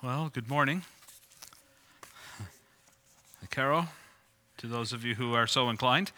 [0.00, 0.84] Well, good morning.
[3.50, 3.88] Caro,
[4.58, 6.12] to those of you who are so inclined.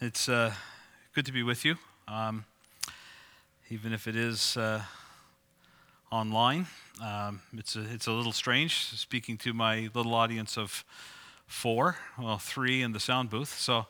[0.00, 0.54] It's uh,
[1.16, 2.44] good to be with you, um,
[3.70, 4.82] even if it is uh,
[6.12, 6.68] online.
[7.02, 10.84] Um, it's, a, it's a little strange speaking to my little audience of
[11.48, 13.58] four, well, three in the sound booth.
[13.58, 13.86] So,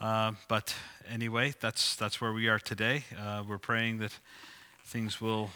[0.00, 0.72] uh, but
[1.10, 3.02] anyway, that's, that's where we are today.
[3.20, 4.12] Uh, we're praying that
[4.84, 5.50] things will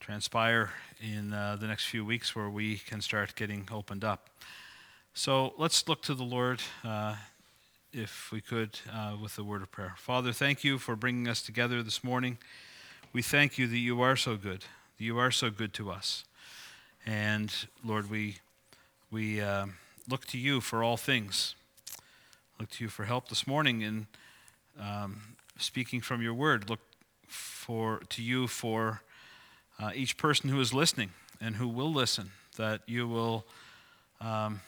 [0.00, 4.28] transpire in uh, the next few weeks where we can start getting opened up.
[5.14, 7.16] So let's look to the Lord, uh,
[7.92, 9.94] if we could, uh, with the word of prayer.
[9.96, 12.38] Father, thank you for bringing us together this morning.
[13.12, 14.64] We thank you that you are so good,
[14.98, 16.24] that you are so good to us.
[17.06, 18.38] And Lord, we,
[19.10, 19.66] we uh,
[20.08, 21.54] look to you for all things.
[22.58, 24.06] Look to you for help this morning in
[24.80, 26.68] um, speaking from your word.
[26.68, 26.80] Look
[27.28, 29.02] for, to you for
[29.80, 33.44] uh, each person who is listening and who will listen, that you will,
[34.20, 34.60] um,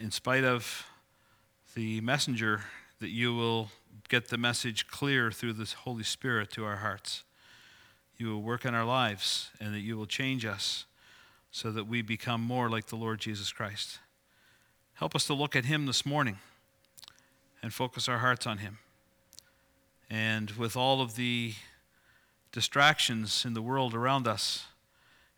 [0.00, 0.86] in spite of
[1.74, 2.62] the messenger,
[3.00, 3.70] that you will
[4.08, 7.22] get the message clear through the Holy Spirit to our hearts.
[8.16, 10.86] You will work in our lives and that you will change us
[11.50, 13.98] so that we become more like the Lord Jesus Christ.
[14.94, 16.38] Help us to look at Him this morning
[17.62, 18.78] and focus our hearts on Him.
[20.08, 21.54] And with all of the
[22.52, 24.66] distractions in the world around us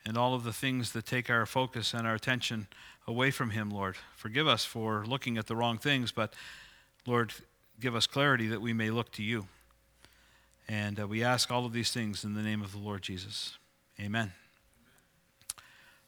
[0.05, 2.67] and all of the things that take our focus and our attention
[3.07, 3.97] away from Him, Lord.
[4.17, 6.35] Forgive us for looking at the wrong things, but
[7.07, 7.33] Lord,
[7.81, 9.47] give us clarity that we may look to you.
[10.69, 13.59] And uh, we ask all of these things in the name of the Lord Jesus.
[14.01, 14.33] Amen.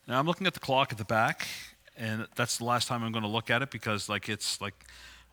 [0.09, 1.47] Now I'm looking at the clock at the back,
[1.97, 4.75] and that's the last time I'm going to look at it because, like, it's like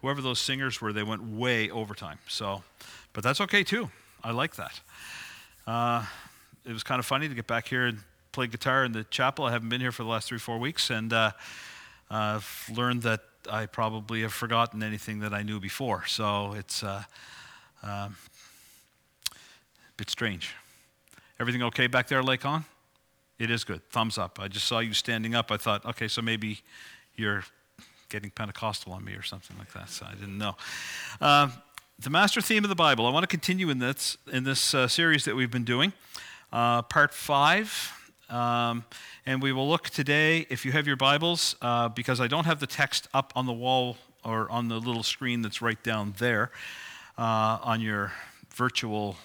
[0.02, 2.20] whoever those singers were, they went way overtime.
[2.28, 2.64] So,
[3.14, 3.90] but that's okay too.
[4.24, 4.80] I like that.
[5.66, 6.06] Uh,
[6.66, 8.00] it was kind of funny to get back here and
[8.32, 9.46] play guitar in the chapel.
[9.46, 11.32] I haven't been here for the last three, four weeks, and uh,
[12.10, 16.06] I've learned that I probably have forgotten anything that I knew before.
[16.06, 17.04] So it's uh,
[17.82, 18.16] um,
[19.32, 19.36] a
[19.98, 20.54] bit strange.
[21.40, 22.66] Everything okay back there, Lake On?
[23.40, 23.88] It is good.
[23.90, 24.40] Thumbs up.
[24.40, 25.52] I just saw you standing up.
[25.52, 26.60] I thought, okay, so maybe
[27.16, 27.44] you're
[28.10, 29.90] getting Pentecostal on me or something like that.
[29.90, 30.56] So I didn't know.
[31.20, 31.50] Uh,
[32.04, 33.06] the master theme of the Bible.
[33.06, 35.94] I want to continue in this in this uh, series that we've been doing,
[36.52, 37.94] uh, part five.
[38.30, 38.84] Um,
[39.26, 42.60] and we will look today, if you have your Bibles, uh, because I don't have
[42.60, 46.52] the text up on the wall or on the little screen that's right down there
[47.18, 48.12] uh, on your
[48.54, 49.16] virtual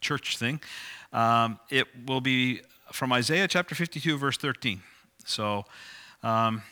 [0.00, 0.60] church thing.
[1.12, 4.80] Um, it will be from Isaiah chapter 52, verse 13.
[5.26, 5.66] So,
[6.22, 6.62] um,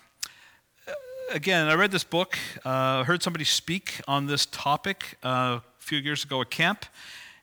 [1.33, 5.99] again, I read this book, uh, heard somebody speak on this topic uh, a few
[5.99, 6.87] years ago at camp,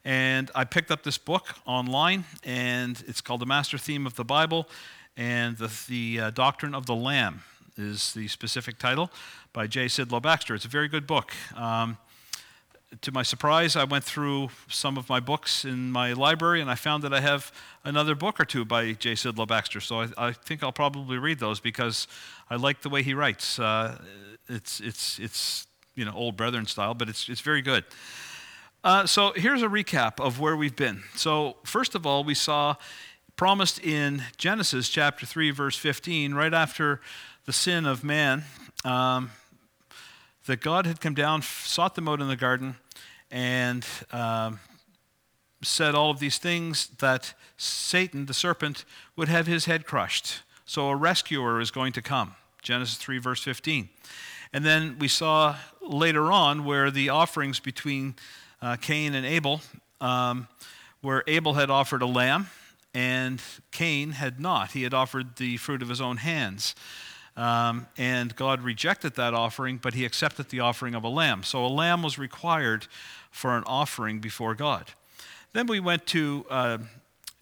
[0.05, 4.23] and I picked up this book online, and it's called The Master Theme of the
[4.23, 4.67] Bible,
[5.17, 7.43] and the, the uh, Doctrine of the Lamb
[7.77, 9.09] is the specific title
[9.51, 9.85] by J.
[9.85, 10.55] Sidlow Baxter.
[10.55, 11.33] It's a very good book.
[11.55, 11.97] Um,
[13.01, 16.75] to my surprise, I went through some of my books in my library and I
[16.75, 17.51] found that I have
[17.83, 19.13] another book or two by J.
[19.13, 19.81] Sidlow Baxter.
[19.81, 22.07] So I, I think I'll probably read those because
[22.49, 23.59] I like the way he writes.
[23.59, 23.97] Uh,
[24.47, 27.83] it's, it's, it's you know, old brethren style, but it's, it's very good.
[28.83, 31.03] Uh, so here's a recap of where we've been.
[31.15, 32.75] So, first of all, we saw
[33.35, 36.99] promised in Genesis chapter 3, verse 15, right after
[37.45, 38.43] the sin of man,
[38.83, 39.31] um,
[40.45, 42.75] that God had come down, sought them out in the garden,
[43.33, 44.59] and um,
[45.63, 48.85] said all of these things that Satan, the serpent,
[49.15, 50.43] would have his head crushed.
[50.65, 52.35] So a rescuer is going to come.
[52.61, 53.89] Genesis 3, verse 15.
[54.53, 58.15] And then we saw later on where the offerings between
[58.61, 59.61] uh, Cain and Abel,
[59.99, 60.47] um,
[61.01, 62.47] where Abel had offered a lamb
[62.93, 64.71] and Cain had not.
[64.71, 66.75] He had offered the fruit of his own hands.
[67.35, 71.41] Um, and God rejected that offering, but he accepted the offering of a lamb.
[71.41, 72.87] So a lamb was required
[73.33, 74.91] for an offering before God.
[75.53, 76.77] Then we went to uh,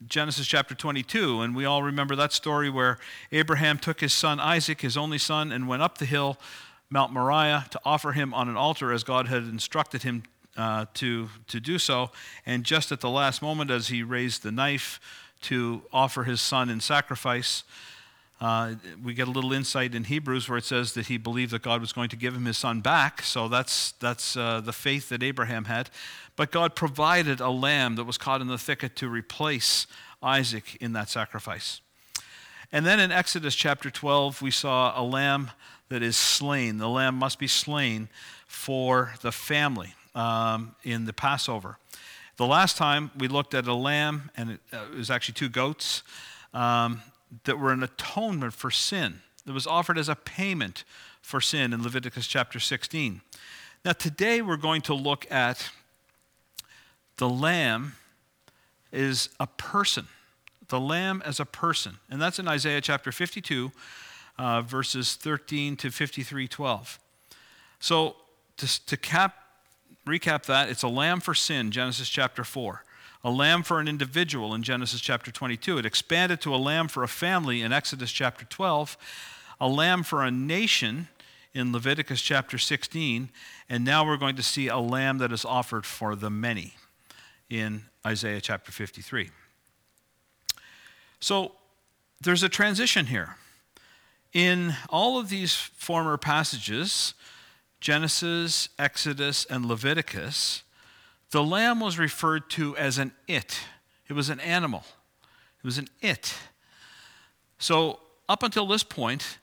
[0.07, 2.97] Genesis chapter 22, and we all remember that story where
[3.31, 6.37] Abraham took his son Isaac, his only son, and went up the hill,
[6.89, 10.23] Mount Moriah, to offer him on an altar as God had instructed him
[10.57, 12.09] uh, to, to do so.
[12.45, 14.99] And just at the last moment, as he raised the knife
[15.41, 17.63] to offer his son in sacrifice,
[18.41, 18.73] uh,
[19.03, 21.79] we get a little insight in Hebrews where it says that he believed that God
[21.79, 23.21] was going to give him his son back.
[23.21, 25.91] So that's, that's uh, the faith that Abraham had.
[26.35, 29.85] But God provided a lamb that was caught in the thicket to replace
[30.23, 31.81] Isaac in that sacrifice.
[32.71, 35.51] And then in Exodus chapter 12, we saw a lamb
[35.89, 36.79] that is slain.
[36.79, 38.09] The lamb must be slain
[38.47, 41.77] for the family um, in the Passover.
[42.37, 45.49] The last time we looked at a lamb, and it, uh, it was actually two
[45.49, 46.01] goats
[46.53, 47.01] um,
[47.43, 50.83] that were an atonement for sin, that was offered as a payment
[51.21, 53.21] for sin in Leviticus chapter 16.
[53.83, 55.69] Now, today we're going to look at
[57.17, 57.95] the lamb
[58.91, 60.07] is a person.
[60.67, 61.97] The lamb as a person.
[62.09, 63.71] And that's in Isaiah chapter 52,
[64.37, 66.99] uh, verses 13 to 53 12.
[67.79, 68.15] So,
[68.57, 69.35] to, to cap,
[70.05, 72.83] recap that, it's a lamb for sin, Genesis chapter 4.
[73.23, 75.77] A lamb for an individual in Genesis chapter 22.
[75.77, 78.97] It expanded to a lamb for a family in Exodus chapter 12.
[79.59, 81.07] A lamb for a nation
[81.53, 83.29] in Leviticus chapter 16.
[83.69, 86.73] And now we're going to see a lamb that is offered for the many
[87.47, 89.29] in Isaiah chapter 53.
[91.19, 91.51] So
[92.21, 93.35] there's a transition here.
[94.33, 97.13] In all of these former passages,
[97.81, 100.63] Genesis, Exodus, and Leviticus,
[101.31, 103.59] the lamb was referred to as an it.
[104.07, 104.83] It was an animal.
[105.59, 106.35] It was an it.
[107.57, 109.37] So, up until this point,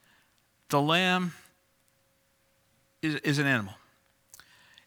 [0.69, 1.33] the lamb
[3.03, 3.75] is, is an animal.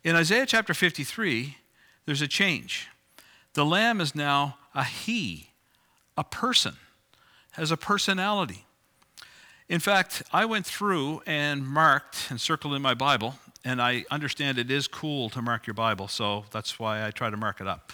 [0.03, 1.57] In Isaiah chapter 53,
[2.05, 2.87] there's a change.
[3.53, 5.51] The lamb is now a he,
[6.17, 6.75] a person,
[7.51, 8.65] has a personality.
[9.69, 14.57] In fact, I went through and marked and circled in my Bible, and I understand
[14.57, 17.67] it is cool to mark your Bible, so that's why I try to mark it
[17.67, 17.91] up.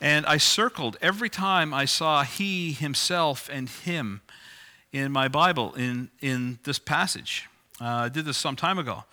[0.00, 4.20] And I circled every time I saw he, himself, and him
[4.92, 7.48] in my Bible in, in this passage.
[7.80, 9.04] Uh, I did this some time ago.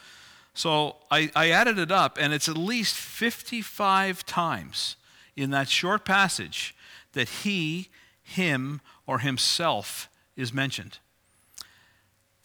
[0.54, 4.96] So I, I added it up, and it's at least 55 times
[5.36, 6.76] in that short passage
[7.14, 7.90] that he,
[8.22, 11.00] him, or himself is mentioned.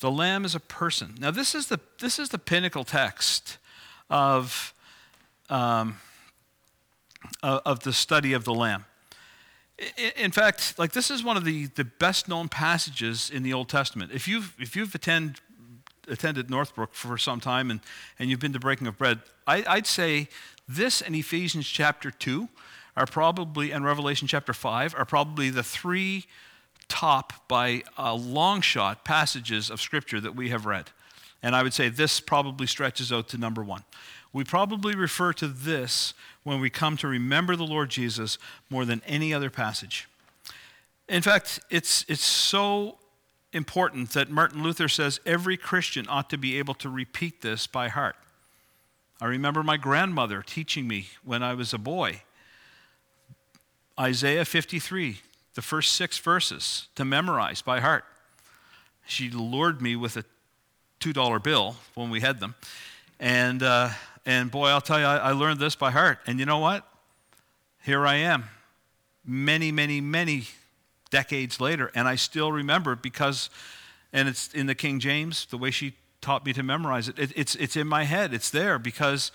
[0.05, 1.15] The lamb is a person.
[1.19, 3.57] Now, this is the, this is the pinnacle text
[4.11, 4.75] of,
[5.49, 5.97] um,
[7.43, 8.85] of the study of the lamb.
[10.19, 13.71] In fact, like this is one of the, the best known passages in the Old
[13.71, 14.13] Testament.
[14.13, 15.41] If you've, if you've attend,
[16.07, 17.81] attended Northbrook for some time and,
[18.19, 20.29] and you've been to Breaking of Bread, I, I'd say
[20.69, 22.51] this and Ephesians chapter 2
[22.95, 26.27] are probably, and Revelation chapter 5 are probably the three
[26.89, 30.91] top by a long shot passages of Scripture that we have read.
[31.43, 33.85] And I would say this probably stretches out to number one.
[34.33, 38.39] We probably refer to this when we come to remember the Lord Jesus
[38.69, 40.09] more than any other passage.
[41.09, 42.99] In fact, it's, it's so
[43.53, 47.89] important that Martin Luther says every Christian ought to be able to repeat this by
[47.89, 48.17] heart.
[49.21, 52.23] I remember my grandmother teaching me when I was a boy
[53.99, 55.21] Isaiah 53
[55.55, 58.05] the first six verses to memorize by heart.
[59.07, 60.25] She lured me with a
[61.01, 62.55] $2 bill when we had them.
[63.21, 63.91] And, uh,
[64.27, 66.19] and boy, I'll tell you, I, I learned this by heart.
[66.27, 66.87] And you know what?
[67.83, 68.45] Here I am,
[69.25, 70.45] many, many, many
[71.11, 73.51] decades later, and I still remember it because,
[74.13, 77.33] and it's in the King James, the way she taught me to memorize it, it
[77.37, 78.33] it's, it's in my head.
[78.33, 79.31] It's there because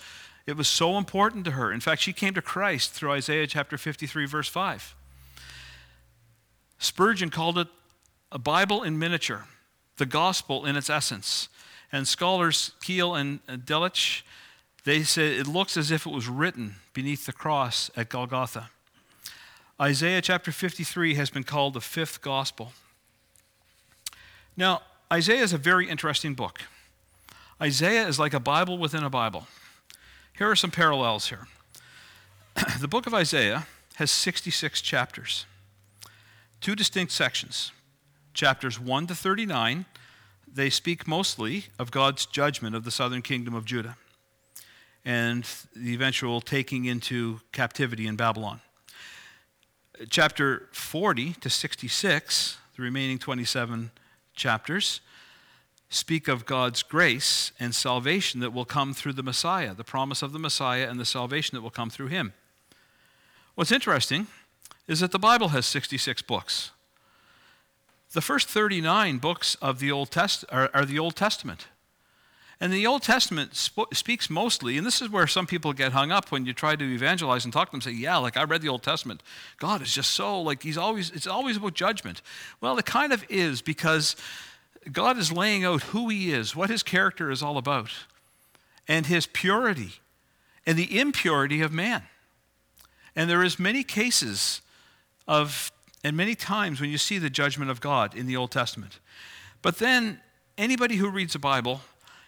[0.47, 1.71] it was so important to her.
[1.71, 4.95] In fact, she came to Christ through Isaiah chapter 53, verse 5.
[6.79, 7.67] Spurgeon called it
[8.31, 9.45] a Bible in miniature,
[9.97, 11.49] the gospel in its essence.
[11.91, 14.21] And scholars Keil and Delitzsch,
[14.85, 18.69] they say it looks as if it was written beneath the cross at Golgotha.
[19.81, 22.73] Isaiah chapter 53 has been called the fifth gospel.
[24.55, 26.61] Now, Isaiah is a very interesting book.
[27.61, 29.47] Isaiah is like a Bible within a Bible.
[30.37, 31.47] Here are some parallels here.
[32.79, 35.45] the book of Isaiah has 66 chapters
[36.61, 37.71] two distinct sections.
[38.33, 39.85] Chapters 1 to 39,
[40.51, 43.97] they speak mostly of God's judgment of the southern kingdom of Judah
[45.05, 48.59] and the eventual taking into captivity in Babylon.
[50.09, 53.91] Chapter 40 to 66, the remaining 27
[54.35, 55.01] chapters,
[55.89, 60.31] speak of God's grace and salvation that will come through the Messiah, the promise of
[60.31, 62.33] the Messiah and the salvation that will come through him.
[63.55, 64.27] What's interesting
[64.89, 66.71] is that the Bible has 66 books.
[68.13, 71.67] The first 39 books of the Old Test are, are the Old Testament.
[72.59, 76.11] And the Old Testament sp- speaks mostly, and this is where some people get hung
[76.11, 78.63] up when you try to evangelize and talk to them, say, Yeah, like I read
[78.63, 79.21] the Old Testament.
[79.59, 82.23] God is just so, like, he's always, it's always about judgment.
[82.59, 84.15] Well, it kind of is because
[84.91, 87.91] God is laying out who he is, what his character is all about,
[88.87, 89.91] and his purity,
[90.65, 92.03] and the impurity of man.
[93.15, 94.61] And there is many cases
[95.29, 95.71] of,
[96.03, 98.99] and many times when you see the judgment of God in the Old Testament.
[99.61, 100.19] But then,
[100.57, 101.81] anybody who reads the Bible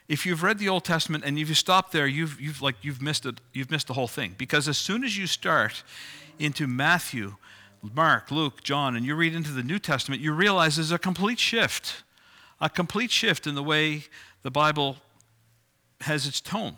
[0.08, 3.02] if you've read the Old Testament and if you stop there, you've, you've, like, you've,
[3.02, 4.36] missed it, you've missed the whole thing.
[4.38, 5.84] Because as soon as you start
[6.38, 7.36] into Matthew,
[7.82, 11.40] Mark, Luke, John, and you read into the New Testament, you realize there's a complete
[11.40, 12.04] shift,
[12.60, 14.04] a complete shift in the way
[14.42, 14.98] the Bible
[16.02, 16.76] has its tone.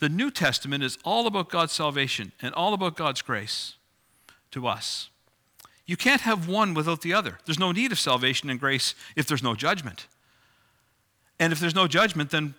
[0.00, 3.76] The New Testament is all about God's salvation and all about God's grace
[4.56, 5.10] to us.
[5.84, 7.38] You can't have one without the other.
[7.44, 10.06] There's no need of salvation and grace if there's no judgment.
[11.38, 12.54] And if there's no judgment, then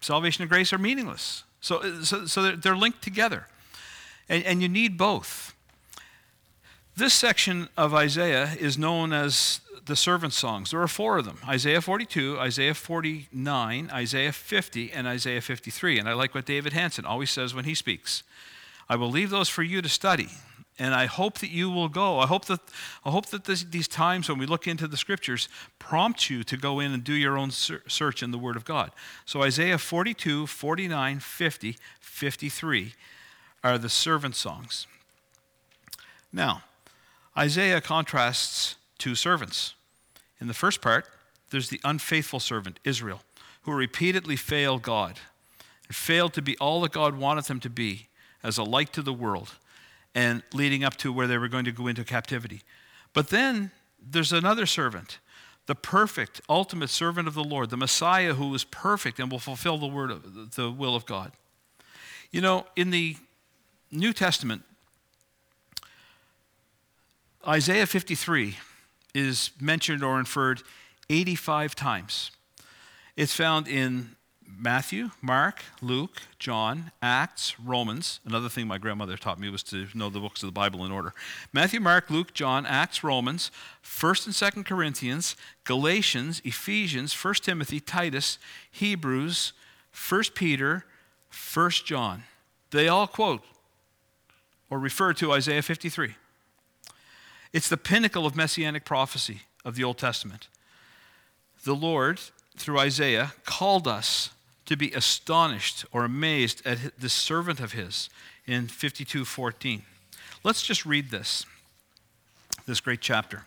[0.00, 1.42] salvation and grace are meaningless.
[1.60, 3.46] So, so, so they're linked together.
[4.28, 5.54] And, and you need both.
[6.94, 10.70] This section of Isaiah is known as the servant songs.
[10.70, 15.98] There are four of them Isaiah 42, Isaiah 49, Isaiah 50, and Isaiah 53.
[15.98, 18.22] And I like what David Hanson always says when he speaks
[18.88, 20.28] I will leave those for you to study.
[20.78, 22.18] And I hope that you will go.
[22.18, 22.60] I hope that,
[23.04, 25.48] I hope that this, these times when we look into the scriptures
[25.78, 28.90] prompt you to go in and do your own search in the Word of God.
[29.26, 32.94] So Isaiah 42, 49, 50, 53
[33.62, 34.86] are the servant songs.
[36.32, 36.62] Now,
[37.36, 39.74] Isaiah contrasts two servants.
[40.40, 41.06] In the first part,
[41.50, 43.20] there's the unfaithful servant, Israel,
[43.62, 45.20] who repeatedly failed God
[45.86, 48.08] and failed to be all that God wanted them to be
[48.42, 49.52] as a light to the world
[50.14, 52.62] and leading up to where they were going to go into captivity.
[53.12, 55.18] But then there's another servant,
[55.66, 59.78] the perfect, ultimate servant of the Lord, the Messiah who is perfect and will fulfill
[59.78, 61.32] the word of, the will of God.
[62.30, 63.16] You know, in the
[63.90, 64.62] New Testament,
[67.46, 68.56] Isaiah 53
[69.14, 70.62] is mentioned or inferred
[71.10, 72.30] 85 times.
[73.16, 74.16] It's found in
[74.58, 78.20] Matthew, Mark, Luke, John, Acts, Romans.
[78.24, 80.92] Another thing my grandmother taught me was to know the books of the Bible in
[80.92, 81.12] order.
[81.52, 83.50] Matthew, Mark, Luke, John, Acts, Romans,
[83.84, 88.38] 1st and 2nd Corinthians, Galatians, Ephesians, 1st Timothy, Titus,
[88.70, 89.52] Hebrews,
[89.94, 90.84] 1st Peter,
[91.30, 92.24] 1st John.
[92.70, 93.42] They all quote
[94.70, 96.14] or refer to Isaiah 53.
[97.52, 100.48] It's the pinnacle of messianic prophecy of the Old Testament.
[101.64, 102.20] The Lord,
[102.56, 104.30] through Isaiah, called us
[104.66, 108.08] to be astonished or amazed at this servant of his
[108.46, 109.82] in 52:14.
[110.44, 111.46] Let's just read this.
[112.66, 113.44] This great chapter.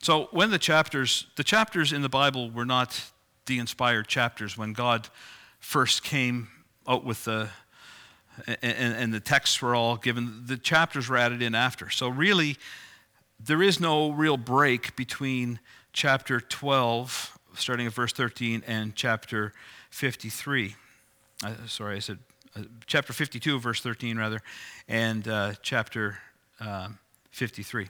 [0.00, 3.10] So, when the chapters the chapters in the Bible were not
[3.46, 5.08] the inspired chapters when God
[5.60, 6.48] first came
[6.86, 7.50] out with the
[8.46, 11.90] and, and the texts were all given the chapters were added in after.
[11.90, 12.56] So really
[13.40, 15.60] there is no real break between
[15.92, 19.52] chapter 12 starting at verse 13 and chapter
[19.96, 20.76] 53.
[21.42, 22.18] Uh, sorry, I said
[22.54, 24.42] uh, chapter 52, verse 13, rather,
[24.88, 26.18] and uh, chapter
[26.60, 26.98] um,
[27.30, 27.88] 53.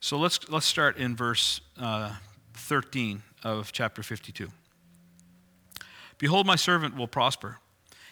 [0.00, 2.16] So let's, let's start in verse uh,
[2.54, 4.48] 13 of chapter 52.
[6.18, 7.58] Behold, my servant will prosper.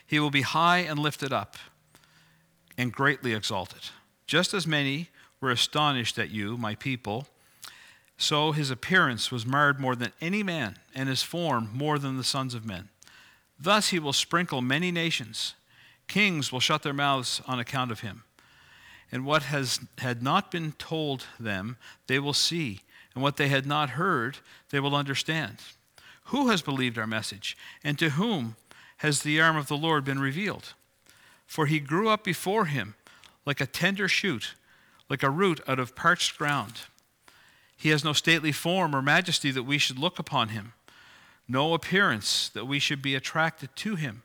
[0.06, 1.56] He will be high and lifted up
[2.78, 3.90] and greatly exalted.
[4.28, 5.08] Just as many
[5.40, 7.26] were astonished at you, my people,
[8.16, 12.24] so his appearance was marred more than any man, and his form more than the
[12.24, 12.88] sons of men.
[13.58, 15.54] Thus he will sprinkle many nations.
[16.06, 18.24] Kings will shut their mouths on account of him.
[19.10, 22.80] And what has, had not been told them, they will see,
[23.14, 24.38] and what they had not heard,
[24.70, 25.58] they will understand.
[26.26, 28.56] Who has believed our message, and to whom
[28.98, 30.74] has the arm of the Lord been revealed?
[31.46, 32.94] For he grew up before him
[33.46, 34.54] like a tender shoot,
[35.08, 36.82] like a root out of parched ground.
[37.76, 40.72] He has no stately form or majesty that we should look upon him,
[41.48, 44.22] no appearance that we should be attracted to him.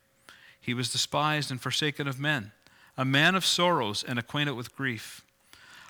[0.60, 2.52] He was despised and forsaken of men,
[2.98, 5.22] a man of sorrows and acquainted with grief,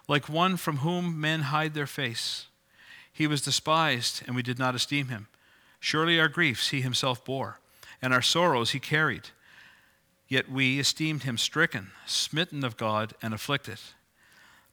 [0.08, 2.48] like one from whom men hide their face.
[3.12, 5.28] He was despised, and we did not esteem him.
[5.80, 7.60] Surely our griefs he himself bore,
[8.01, 9.30] and our sorrows he carried.
[10.28, 13.80] Yet we esteemed him stricken, smitten of God, and afflicted.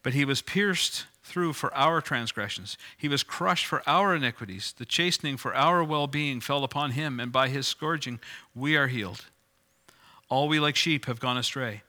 [0.03, 2.79] But he was pierced through for our transgressions.
[2.97, 4.73] He was crushed for our iniquities.
[4.79, 8.21] The chastening for our well being fell upon him, and by his scourging
[8.55, 9.27] we are healed.
[10.29, 11.83] All we like sheep have gone astray.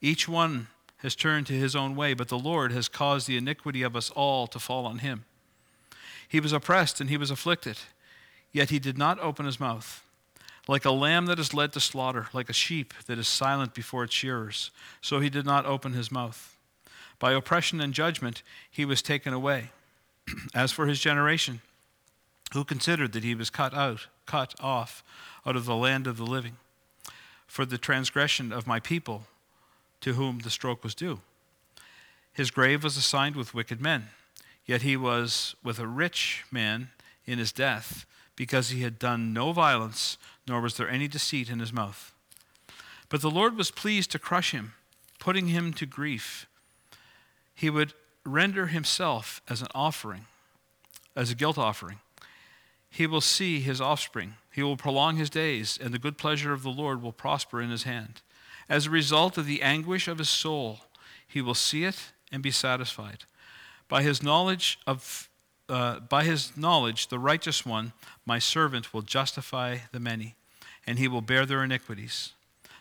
[0.00, 3.82] Each one has turned to his own way, but the Lord has caused the iniquity
[3.82, 5.24] of us all to fall on him.
[6.28, 7.78] He was oppressed and he was afflicted,
[8.52, 10.02] yet he did not open his mouth.
[10.66, 14.04] Like a lamb that is led to slaughter, like a sheep that is silent before
[14.04, 14.70] its shearers,
[15.00, 16.53] so he did not open his mouth.
[17.18, 19.70] By oppression and judgment he was taken away.
[20.54, 21.60] As for his generation,
[22.52, 25.02] who considered that he was cut out, cut off
[25.44, 26.56] out of the land of the living,
[27.46, 29.26] for the transgression of my people,
[30.00, 31.20] to whom the stroke was due.
[32.32, 34.08] His grave was assigned with wicked men,
[34.66, 36.90] yet he was with a rich man
[37.26, 38.06] in his death,
[38.36, 42.12] because he had done no violence, nor was there any deceit in his mouth.
[43.08, 44.74] But the Lord was pleased to crush him,
[45.18, 46.46] putting him to grief.
[47.54, 47.94] He would
[48.24, 50.26] render himself as an offering,
[51.14, 52.00] as a guilt offering.
[52.90, 54.34] He will see his offspring.
[54.52, 57.70] He will prolong his days, and the good pleasure of the Lord will prosper in
[57.70, 58.22] his hand.
[58.68, 60.80] As a result of the anguish of his soul,
[61.26, 63.24] he will see it and be satisfied.
[63.88, 65.28] By his knowledge of
[65.68, 67.94] uh, by his knowledge, the righteous one,
[68.26, 70.34] my servant, will justify the many,
[70.86, 72.32] and he will bear their iniquities.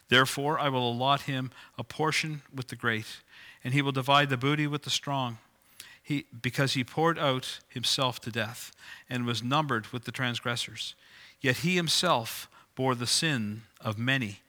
[0.09, 3.21] Therefore, I will allot him a portion with the great,
[3.63, 5.37] and he will divide the booty with the strong.
[6.01, 8.71] He, because he poured out himself to death
[9.09, 10.95] and was numbered with the transgressors.
[11.39, 14.39] Yet he himself bore the sin of many,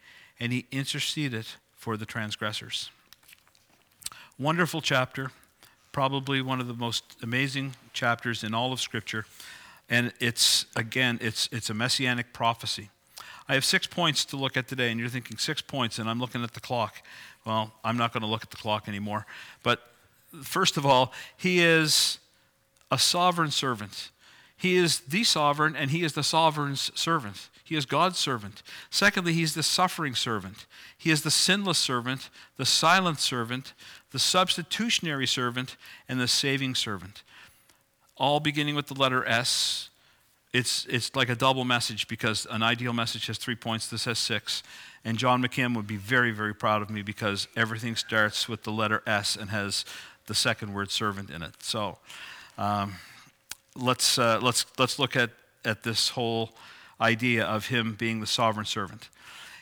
[0.41, 2.91] and he interceded for the transgressors.
[4.39, 5.31] Wonderful chapter
[5.95, 9.25] probably one of the most amazing chapters in all of Scripture.
[9.89, 12.91] And it's, again, it's, it's a messianic prophecy.
[13.49, 16.19] I have six points to look at today, and you're thinking six points, and I'm
[16.19, 17.03] looking at the clock.
[17.45, 19.27] Well, I'm not going to look at the clock anymore.
[19.63, 19.83] But
[20.43, 22.19] first of all, he is
[22.91, 24.11] a sovereign servant.
[24.57, 27.51] He is the sovereign, and he is the sovereign's servant.
[27.65, 28.63] He is God's servant.
[28.89, 30.67] Secondly, he's the suffering servant.
[30.97, 33.75] He is the sinless servant, the silent servant,
[34.11, 35.77] the substitutionary servant,
[36.09, 37.23] and the saving servant.
[38.17, 39.91] All beginning with the letter S.
[40.55, 43.89] It's, it's like a double message because an ideal message has three points.
[43.89, 44.63] This has six.
[45.05, 48.71] And John McKim would be very, very proud of me because everything starts with the
[48.71, 49.85] letter S and has
[50.27, 51.55] the second word servant in it.
[51.59, 51.99] So
[52.57, 52.95] um,
[53.75, 55.31] let's, uh, let's, let's look at,
[55.65, 56.53] at this whole
[57.01, 59.09] idea of him being the sovereign servant.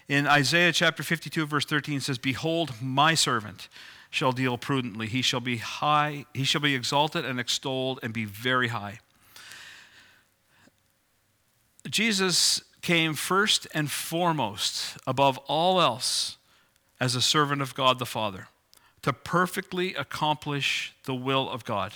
[0.08, 3.70] In Isaiah chapter 52, verse 13, says, Behold, my servant
[4.11, 5.06] shall deal prudently.
[5.06, 8.99] He shall be high, he shall be exalted and extolled and be very high.
[11.88, 16.36] Jesus came first and foremost, above all else,
[17.00, 18.48] as a servant of God the Father,
[19.02, 21.92] to perfectly accomplish the will of God.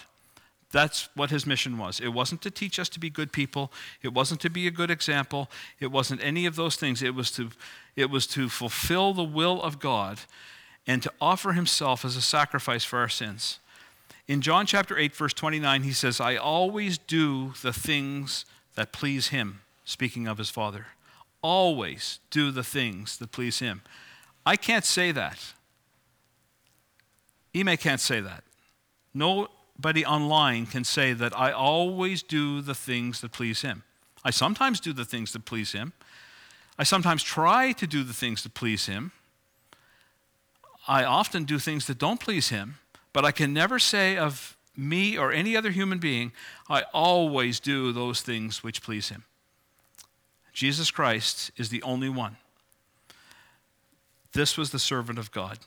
[0.72, 2.00] That's what his mission was.
[2.00, 3.72] It wasn't to teach us to be good people.
[4.02, 5.48] It wasn't to be a good example.
[5.80, 7.02] It wasn't any of those things.
[7.02, 7.50] It was to,
[7.94, 10.20] it was to fulfill the will of God
[10.86, 13.60] and to offer himself as a sacrifice for our sins.
[14.28, 18.44] In John chapter 8, verse 29, he says, I always do the things
[18.74, 20.88] that please him, speaking of his Father.
[21.40, 23.80] Always do the things that please him.
[24.44, 25.54] I can't say that.
[27.56, 28.44] Ime can't say that.
[29.14, 33.82] Nobody online can say that I always do the things that please Him.
[34.22, 35.94] I sometimes do the things that please Him.
[36.78, 39.12] I sometimes try to do the things that please Him.
[40.86, 42.76] I often do things that don't please Him,
[43.14, 46.32] but I can never say of me or any other human being,
[46.68, 49.24] I always do those things which please Him.
[50.56, 52.38] Jesus Christ is the only one.
[54.32, 55.58] This was the servant of God.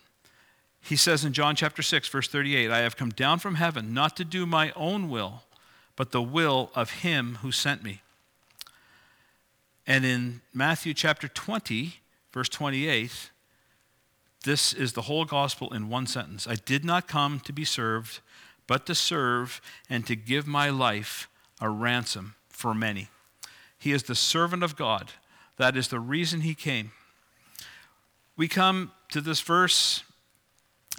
[0.82, 4.18] He says in John chapter 6, verse 38, I have come down from heaven not
[4.18, 5.44] to do my own will,
[5.96, 8.02] but the will of him who sent me.
[9.86, 12.00] And in Matthew chapter 20,
[12.34, 13.30] verse 28,
[14.44, 18.22] this is the whole gospel in one sentence I did not come to be served,
[18.66, 21.30] but to serve and to give my life
[21.62, 23.10] a ransom for many.
[23.80, 25.14] He is the servant of God.
[25.58, 26.92] That is the reason he came.
[28.38, 30.04] We come to this verse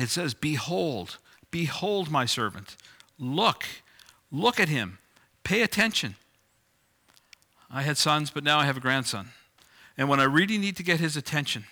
[0.00, 1.18] it says, Behold,
[1.50, 2.76] behold my servant.
[3.18, 3.66] Look,
[4.32, 4.98] look at him.
[5.44, 6.16] Pay attention.
[7.70, 9.28] I had sons, but now I have a grandson.
[9.98, 11.64] And when I really need to get his attention,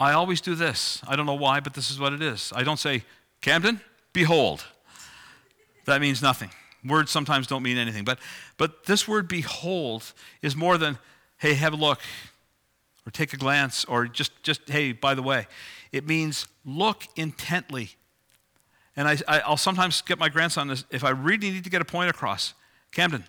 [0.00, 1.00] I always do this.
[1.06, 2.52] I don't know why, but this is what it is.
[2.54, 3.04] I don't say,
[3.40, 3.80] Camden,
[4.12, 4.64] behold.
[5.84, 6.50] That means nothing.
[6.88, 8.04] Words sometimes don't mean anything.
[8.04, 8.18] But,
[8.56, 10.98] but this word behold is more than,
[11.38, 12.00] hey, have a look,
[13.06, 15.46] or take a glance, or just, just hey, by the way.
[15.92, 17.90] It means look intently.
[18.96, 21.82] And I, I, will sometimes get my grandson, this if I really need to get
[21.82, 22.54] a point across,
[22.92, 23.24] Camden,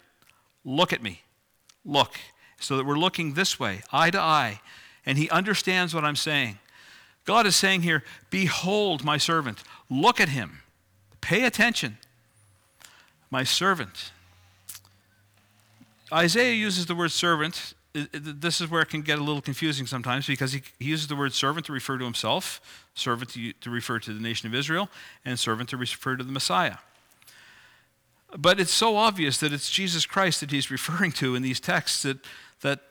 [0.63, 1.21] look at me.
[1.85, 2.15] Look.
[2.59, 4.61] So that we're looking this way, eye to eye,
[5.05, 6.57] and he understands what I'm saying.
[7.23, 9.61] God is saying here, Behold my servant.
[9.89, 10.61] Look at him.
[11.21, 11.97] Pay attention.
[13.29, 14.11] My servant.
[16.11, 17.73] Isaiah uses the word servant
[18.11, 21.33] this is where it can get a little confusing sometimes because he, uses the word
[21.33, 22.61] servant to refer to himself,
[22.93, 24.89] servant to, refer to the nation of Israel,
[25.25, 26.77] and servant to refer to the Messiah.
[28.37, 32.03] But it's so obvious that it's Jesus Christ that he's referring to in these texts
[32.03, 32.17] that,
[32.61, 32.81] that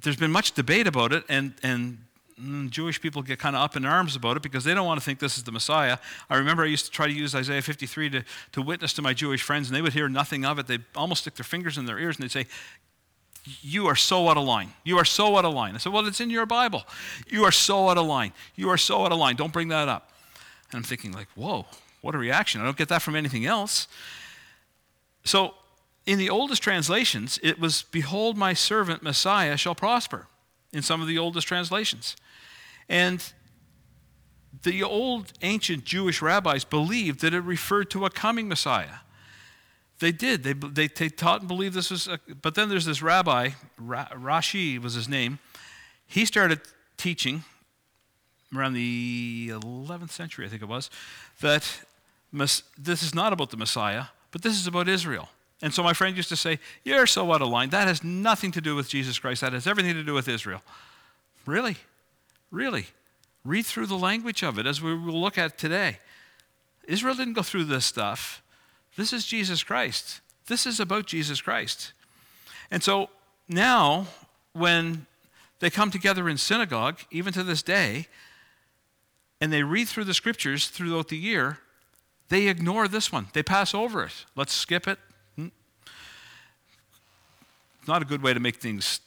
[0.00, 1.98] there's been much debate about it, and, and
[2.40, 5.00] Mm, Jewish people get kind of up in arms about it because they don't want
[5.00, 5.98] to think this is the Messiah.
[6.30, 9.12] I remember I used to try to use Isaiah 53 to, to witness to my
[9.12, 10.66] Jewish friends, and they would hear nothing of it.
[10.68, 12.46] They'd almost stick their fingers in their ears and they'd say,
[13.60, 14.72] You are so out of line.
[14.84, 15.74] You are so out of line.
[15.74, 16.84] I said, Well, it's in your Bible.
[17.28, 18.32] You are so out of line.
[18.54, 19.34] You are so out of line.
[19.34, 20.12] Don't bring that up.
[20.70, 21.66] And I'm thinking, like, whoa,
[22.02, 22.60] what a reaction.
[22.60, 23.88] I don't get that from anything else.
[25.24, 25.54] So,
[26.06, 30.26] in the oldest translations, it was, Behold, my servant Messiah shall prosper,
[30.72, 32.16] in some of the oldest translations.
[32.88, 33.22] And
[34.62, 39.00] the old ancient Jewish rabbis believed that it referred to a coming Messiah.
[39.98, 40.44] They did.
[40.44, 42.06] They, they, they taught and believed this was.
[42.06, 45.38] A, but then there's this rabbi, Ra, Rashi was his name.
[46.06, 46.60] He started
[46.96, 47.44] teaching
[48.56, 50.88] around the 11th century, I think it was,
[51.40, 51.80] that
[52.32, 55.28] this is not about the Messiah, but this is about Israel.
[55.60, 57.70] And so my friend used to say, You're so out of line.
[57.70, 59.40] That has nothing to do with Jesus Christ.
[59.40, 60.62] That has everything to do with Israel.
[61.46, 61.76] Really?
[62.50, 62.86] Really?
[63.44, 65.98] Read through the language of it as we will look at today.
[66.86, 68.42] Israel didn't go through this stuff.
[68.96, 70.20] This is Jesus Christ.
[70.46, 71.92] This is about Jesus Christ.
[72.70, 73.10] And so
[73.48, 74.06] now,
[74.52, 75.06] when
[75.60, 78.06] they come together in synagogue, even to this day,
[79.40, 81.58] and they read through the scriptures throughout the year,
[82.28, 83.28] they ignore this one.
[83.32, 84.24] They pass over it.
[84.36, 84.98] Let's skip it.
[85.36, 85.48] Hmm.
[87.86, 89.00] Not a good way to make things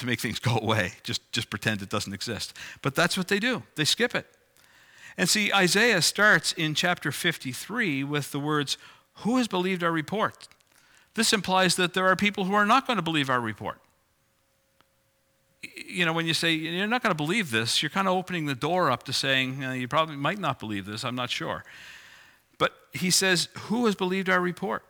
[0.00, 0.92] to, make things go away.
[1.02, 2.56] Just just pretend it doesn't exist.
[2.82, 3.62] But that's what they do.
[3.76, 4.26] They skip it.
[5.16, 8.78] And see, Isaiah starts in chapter 53 with the words,
[9.16, 10.48] Who has believed our report?
[11.14, 13.80] This implies that there are people who are not going to believe our report
[15.90, 18.46] you know, when you say you're not going to believe this, you're kind of opening
[18.46, 21.04] the door up to saying you probably might not believe this.
[21.04, 21.64] I'm not sure.
[22.58, 24.84] But he says, Who has believed our report?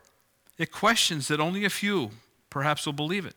[0.57, 2.11] It questions that only a few
[2.49, 3.35] perhaps will believe it.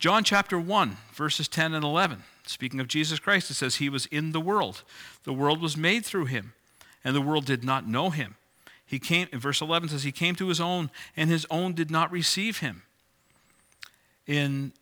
[0.00, 4.06] John chapter 1, verses 10 and 11, speaking of Jesus Christ, it says, He was
[4.06, 4.82] in the world.
[5.24, 6.54] The world was made through him,
[7.04, 8.36] and the world did not know him.
[8.86, 11.90] He came, in verse 11 says, He came to his own, and his own did
[11.90, 12.82] not receive him.
[14.26, 14.72] In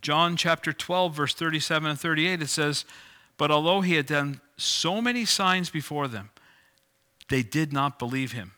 [0.00, 2.84] John chapter 12, verse 37 and 38, it says,
[3.36, 6.30] But although he had done so many signs before them,
[7.28, 8.52] they did not believe him.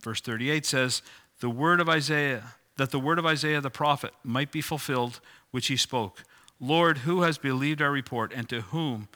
[0.00, 1.00] Verse 38 says,
[1.38, 5.68] The word of Isaiah, that the word of Isaiah the prophet might be fulfilled, which
[5.68, 6.24] he spoke.
[6.60, 9.08] Lord, who has believed our report, and to whom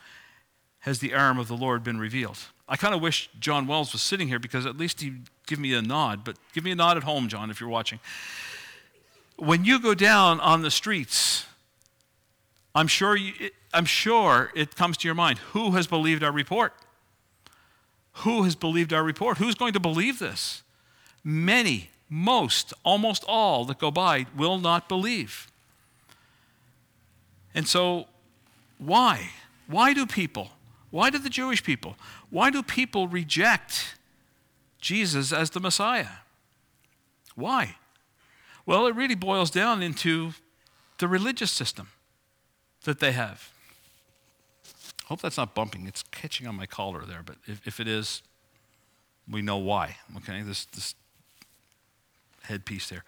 [0.79, 2.37] has the arm of the Lord been revealed?
[2.67, 5.73] I kind of wish John Wells was sitting here because at least he'd give me
[5.73, 7.99] a nod, but give me a nod at home, John, if you're watching.
[9.37, 11.45] When you go down on the streets
[12.75, 13.33] I'm sure, you,
[13.73, 16.73] I'm sure it comes to your mind who has believed our report?
[18.23, 19.37] Who has believed our report?
[19.37, 20.63] Who's going to believe this?
[21.23, 25.47] Many, most, almost all that go by will not believe.
[27.53, 28.07] And so,
[28.77, 29.29] why?
[29.67, 30.49] Why do people,
[30.89, 31.95] why do the Jewish people,
[32.29, 33.95] why do people reject
[34.79, 36.23] Jesus as the Messiah?
[37.35, 37.75] Why?
[38.65, 40.33] Well, it really boils down into
[40.97, 41.89] the religious system
[42.83, 43.51] that they have.
[45.03, 45.87] I Hope that's not bumping.
[45.87, 48.21] It's catching on my collar there, but if, if it is,
[49.29, 49.97] we know why.
[50.17, 50.95] Okay, this, this
[52.49, 53.03] headpiece there.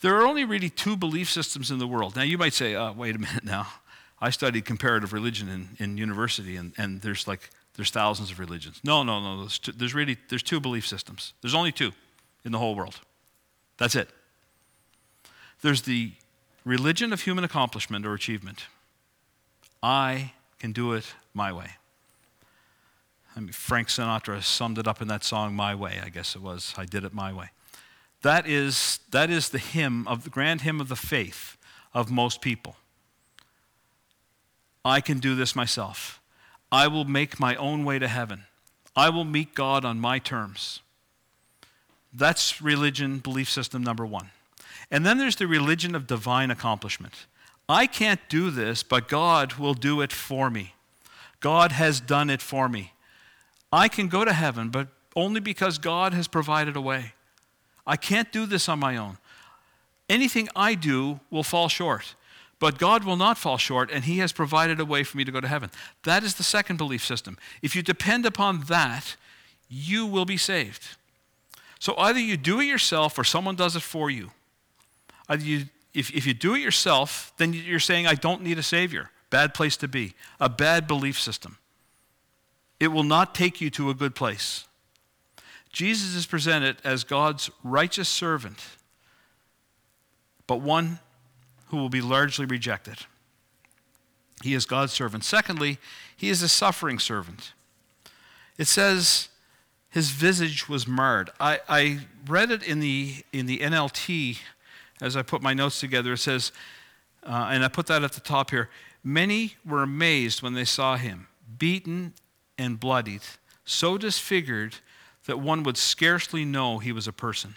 [0.00, 2.16] There are only really two belief systems in the world.
[2.16, 3.66] Now, you might say, oh, wait a minute now.
[4.20, 8.80] I studied comparative religion in, in university, and, and there's like there's thousands of religions.
[8.82, 9.40] No, no, no.
[9.40, 11.34] There's, two, there's really there's two belief systems.
[11.42, 11.92] There's only two
[12.44, 12.98] in the whole world.
[13.76, 14.08] That's it.
[15.60, 16.12] There's the
[16.64, 18.66] religion of human accomplishment or achievement.
[19.82, 21.72] I can do it my way.
[23.36, 26.40] I mean, Frank Sinatra summed it up in that song, My Way, I guess it
[26.40, 26.72] was.
[26.78, 27.50] I did it my way.
[28.26, 31.56] That is, that is the hymn of the grand hymn of the faith
[31.94, 32.74] of most people.
[34.84, 36.20] I can do this myself.
[36.72, 38.42] I will make my own way to heaven.
[38.96, 40.80] I will meet God on my terms.
[42.12, 44.30] That's religion, belief system number one.
[44.90, 47.26] And then there's the religion of divine accomplishment.
[47.68, 50.74] I can't do this, but God will do it for me.
[51.38, 52.92] God has done it for me.
[53.72, 57.12] I can go to heaven, but only because God has provided a way.
[57.86, 59.18] I can't do this on my own.
[60.08, 62.14] Anything I do will fall short,
[62.58, 65.32] but God will not fall short, and He has provided a way for me to
[65.32, 65.70] go to heaven.
[66.04, 67.38] That is the second belief system.
[67.62, 69.16] If you depend upon that,
[69.68, 70.96] you will be saved.
[71.78, 74.30] So either you do it yourself or someone does it for you.
[75.28, 78.62] Either you, if, if you do it yourself, then you're saying, I don't need a
[78.62, 79.10] Savior.
[79.30, 80.14] Bad place to be.
[80.40, 81.58] A bad belief system.
[82.78, 84.66] It will not take you to a good place.
[85.76, 88.64] Jesus is presented as God's righteous servant,
[90.46, 91.00] but one
[91.66, 93.00] who will be largely rejected.
[94.42, 95.22] He is God's servant.
[95.22, 95.76] Secondly,
[96.16, 97.52] he is a suffering servant.
[98.56, 99.28] It says
[99.90, 101.28] his visage was marred.
[101.38, 104.38] I, I read it in the, in the NLT
[105.02, 106.52] as I put my notes together, it says,
[107.22, 108.70] uh, and I put that at the top here
[109.04, 111.26] many were amazed when they saw him,
[111.58, 112.14] beaten
[112.56, 113.20] and bloodied,
[113.66, 114.76] so disfigured
[115.26, 117.54] that one would scarcely know he was a person.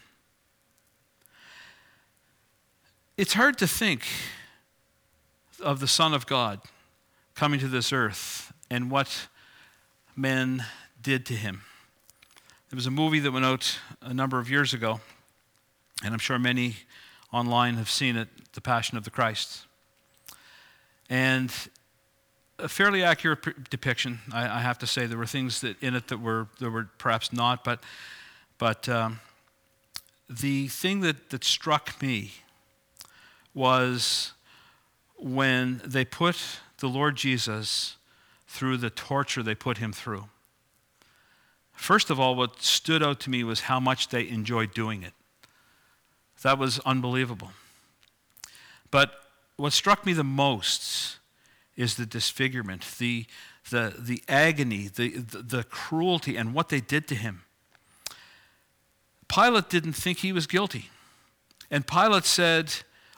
[3.18, 4.06] It's hard to think
[5.62, 6.62] of the Son of God
[7.36, 9.28] coming to this earth and what
[10.16, 10.66] men
[11.02, 11.62] did to him.
[12.70, 15.00] There was a movie that went out a number of years ago,
[16.04, 16.76] and I'm sure many
[17.34, 19.66] online have seen it The Passion of the Christ.
[21.10, 21.52] And
[22.60, 25.06] a fairly accurate depiction, I, I, have to say.
[25.06, 27.82] There were things that in it that were, that were perhaps not, but,
[28.58, 29.20] but um,
[30.30, 32.32] the thing that, that struck me
[33.54, 34.34] was
[35.18, 36.38] when they put
[36.80, 37.98] the Lord Jesus
[38.48, 40.26] through the torture they put him through.
[41.74, 45.14] First of all, what stood out to me was how much they enjoyed doing it.
[46.42, 47.52] That was unbelievable.
[48.92, 49.12] But
[49.56, 51.19] what struck me the most
[51.80, 53.26] is the disfigurement, the,
[53.70, 57.44] the, the agony, the, the, the cruelty, and what they did to him.
[59.30, 60.90] Pilate didn't think he was guilty.
[61.72, 62.74] And Pilate said,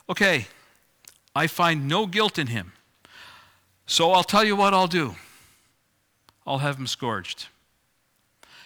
[0.08, 0.46] Okay,
[1.34, 2.72] I find no guilt in him.
[3.86, 5.16] So I'll tell you what I'll do
[6.46, 7.46] I'll have him scourged.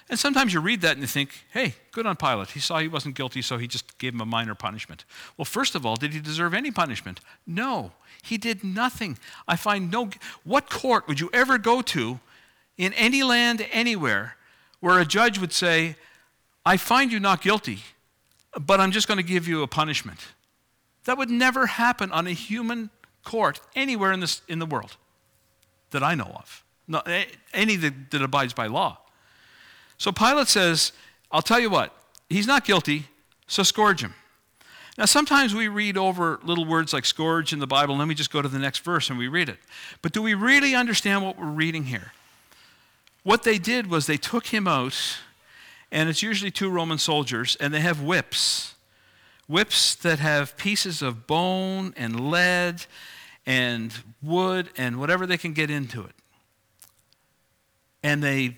[0.08, 2.50] And sometimes you read that and you think, hey, good on Pilate.
[2.50, 5.04] He saw he wasn't guilty, so he just gave him a minor punishment.
[5.36, 7.20] Well, first of all, did he deserve any punishment?
[7.44, 7.90] No,
[8.22, 9.18] he did nothing.
[9.48, 10.10] I find no.
[10.44, 12.20] What court would you ever go to
[12.78, 14.36] in any land, anywhere,
[14.78, 15.96] where a judge would say,
[16.64, 17.80] I find you not guilty,
[18.60, 20.20] but I'm just going to give you a punishment?
[21.04, 22.90] That would never happen on a human
[23.24, 24.96] court anywhere in, this, in the world
[25.90, 26.62] that I know of.
[26.86, 27.02] No,
[27.52, 28.98] any that, that abides by law.
[29.98, 30.92] So Pilate says,
[31.30, 31.94] I'll tell you what,
[32.28, 33.06] he's not guilty,
[33.46, 34.14] so scourge him.
[34.98, 38.14] Now, sometimes we read over little words like scourge in the Bible, and then we
[38.14, 39.58] just go to the next verse and we read it.
[40.00, 42.12] But do we really understand what we're reading here?
[43.22, 45.18] What they did was they took him out,
[45.92, 48.74] and it's usually two Roman soldiers, and they have whips.
[49.48, 52.86] Whips that have pieces of bone and lead
[53.44, 56.14] and wood and whatever they can get into it.
[58.02, 58.56] And they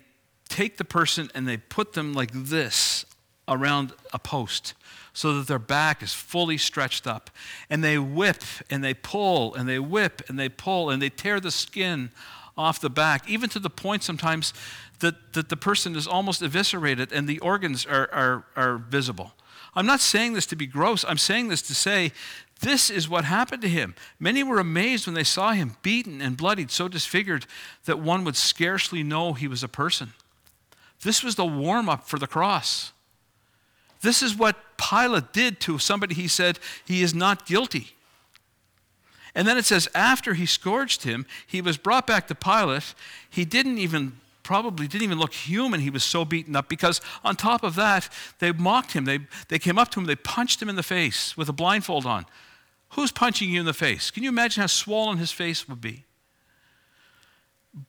[0.48, 3.04] take the person and they put them like this
[3.46, 4.74] around a post
[5.12, 7.30] so that their back is fully stretched up.
[7.68, 11.40] And they whip and they pull and they whip and they pull and they tear
[11.40, 12.10] the skin
[12.56, 14.52] off the back, even to the point sometimes
[14.98, 19.32] that, that the person is almost eviscerated and the organs are, are, are visible.
[19.74, 21.04] I'm not saying this to be gross.
[21.06, 22.12] I'm saying this to say
[22.60, 23.94] this is what happened to him.
[24.18, 27.46] Many were amazed when they saw him beaten and bloodied, so disfigured
[27.84, 30.12] that one would scarcely know he was a person.
[31.02, 32.92] This was the warm up for the cross.
[34.00, 37.94] This is what Pilate did to somebody he said he is not guilty.
[39.34, 42.94] And then it says, after he scourged him, he was brought back to Pilate.
[43.28, 45.80] He didn't even, probably didn't even look human.
[45.80, 48.08] He was so beaten up because on top of that,
[48.38, 49.04] they mocked him.
[49.04, 52.06] They, they came up to him, they punched him in the face with a blindfold
[52.06, 52.26] on.
[52.90, 54.10] Who's punching you in the face?
[54.10, 56.04] Can you imagine how swollen his face would be?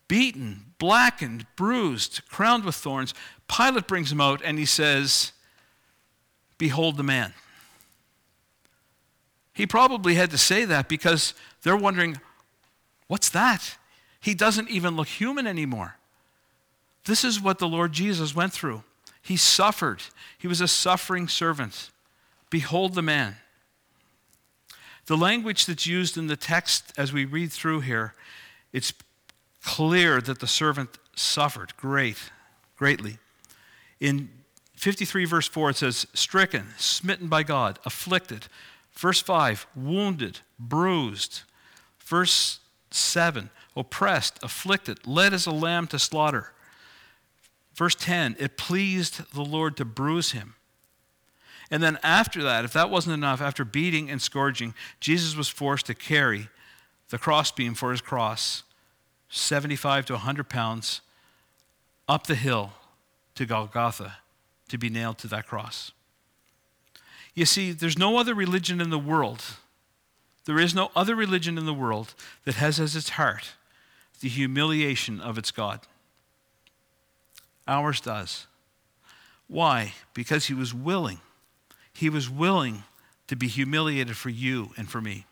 [0.07, 3.13] Beaten, blackened, bruised, crowned with thorns.
[3.47, 5.31] Pilate brings him out and he says,
[6.57, 7.33] Behold the man.
[9.53, 12.19] He probably had to say that because they're wondering,
[13.07, 13.77] What's that?
[14.19, 15.95] He doesn't even look human anymore.
[17.05, 18.83] This is what the Lord Jesus went through.
[19.21, 20.01] He suffered,
[20.37, 21.91] he was a suffering servant.
[22.49, 23.37] Behold the man.
[25.05, 28.13] The language that's used in the text as we read through here,
[28.71, 28.93] it's
[29.69, 32.17] clear that the servant suffered great,
[32.75, 33.19] greatly.
[33.99, 34.29] In
[34.73, 38.47] 53, verse 4, it says, stricken, smitten by God, afflicted.
[38.93, 41.41] Verse 5, wounded, bruised.
[41.99, 46.51] Verse 7, oppressed, afflicted, led as a lamb to slaughter.
[47.75, 50.55] Verse 10, it pleased the Lord to bruise him.
[51.69, 55.85] And then after that, if that wasn't enough, after beating and scourging, Jesus was forced
[55.85, 56.49] to carry
[57.09, 58.63] the crossbeam for his cross
[59.29, 61.01] 75 to 100 pounds
[62.07, 62.73] up the hill
[63.35, 64.17] to Golgotha
[64.69, 65.91] to be nailed to that cross.
[67.35, 69.43] You see, there's no other religion in the world,
[70.45, 73.53] there is no other religion in the world that has as its heart
[74.19, 75.81] the humiliation of its God.
[77.67, 78.47] Ours does.
[79.47, 79.93] Why?
[80.13, 81.19] Because he was willing.
[81.93, 82.83] He was willing
[83.27, 85.25] to be humiliated for you and for me.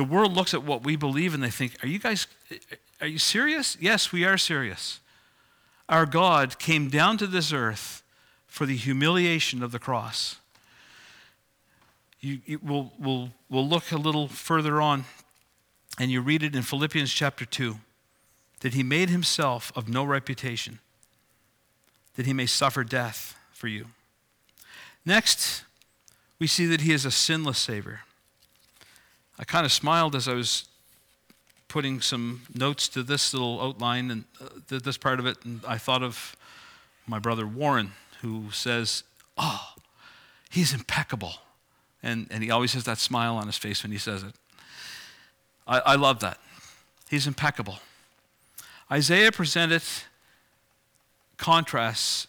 [0.00, 2.26] The world looks at what we believe and they think, Are you guys,
[3.02, 3.76] are you serious?
[3.78, 4.98] Yes, we are serious.
[5.90, 8.02] Our God came down to this earth
[8.46, 10.36] for the humiliation of the cross.
[12.20, 15.04] You, you, we'll, we'll, we'll look a little further on,
[15.98, 17.76] and you read it in Philippians chapter 2
[18.60, 20.78] that he made himself of no reputation,
[22.14, 23.88] that he may suffer death for you.
[25.04, 25.64] Next,
[26.38, 28.00] we see that he is a sinless Savior.
[29.40, 30.68] I kind of smiled as I was
[31.66, 35.78] putting some notes to this little outline and uh, this part of it, and I
[35.78, 36.36] thought of
[37.06, 39.02] my brother Warren, who says,
[39.38, 39.72] Oh,
[40.50, 41.32] he's impeccable.
[42.02, 44.34] And, and he always has that smile on his face when he says it.
[45.66, 46.38] I, I love that.
[47.08, 47.78] He's impeccable.
[48.92, 49.82] Isaiah presented
[51.38, 52.26] contrasts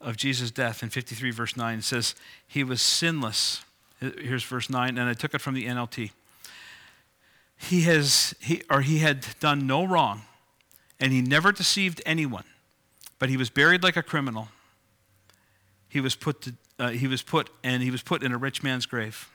[0.00, 1.80] of Jesus' death in 53, verse 9.
[1.80, 2.14] It says,
[2.48, 3.62] He was sinless.
[4.02, 6.10] Here's verse 9, and I took it from the NLT.
[7.56, 10.22] He has, he, or he had done no wrong,
[10.98, 12.44] and he never deceived anyone,
[13.20, 14.48] but he was buried like a criminal.
[15.88, 18.64] He was put to, uh, he was put, and he was put in a rich
[18.64, 19.28] man's grave.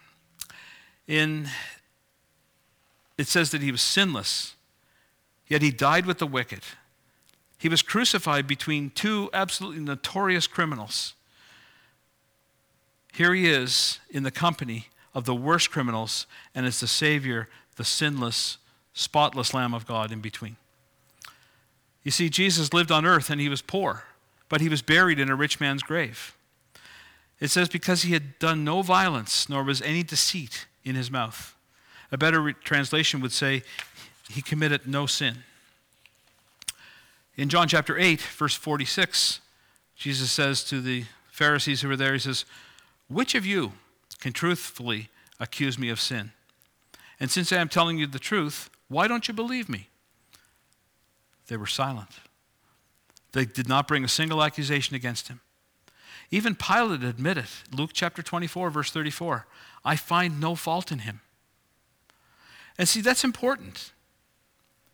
[1.07, 1.47] In,
[3.17, 4.55] it says that he was sinless,
[5.47, 6.63] yet he died with the wicked.
[7.57, 11.13] He was crucified between two absolutely notorious criminals.
[13.17, 17.83] Here he is in the company of the worst criminals, and it's the Savior, the
[17.83, 18.59] sinless,
[18.93, 20.55] spotless Lamb of God in between.
[22.03, 24.03] You see, Jesus lived on earth and he was poor,
[24.49, 26.37] but he was buried in a rich man's grave.
[27.39, 31.55] It says, because he had done no violence, nor was any deceit in his mouth.
[32.11, 33.63] A better re- translation would say,
[34.29, 35.37] he committed no sin.
[37.35, 39.39] In John chapter 8, verse 46,
[39.95, 42.45] Jesus says to the Pharisees who were there, He says,
[43.07, 43.73] Which of you
[44.19, 46.31] can truthfully accuse me of sin?
[47.19, 49.89] And since I am telling you the truth, why don't you believe me?
[51.47, 52.19] They were silent.
[53.31, 55.41] They did not bring a single accusation against him.
[56.29, 59.47] Even Pilate admitted, Luke chapter 24, verse 34,
[59.85, 61.21] I find no fault in him.
[62.77, 63.93] And see, that's important.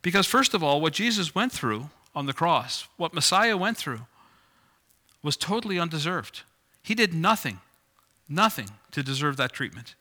[0.01, 4.01] Because, first of all, what Jesus went through on the cross, what Messiah went through,
[5.23, 6.43] was totally undeserved.
[6.83, 7.61] He did nothing,
[8.27, 9.95] nothing to deserve that treatment.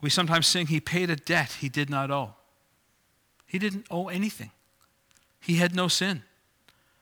[0.00, 2.34] We sometimes sing, He paid a debt He did not owe.
[3.46, 4.50] He didn't owe anything,
[5.40, 6.22] He had no sin.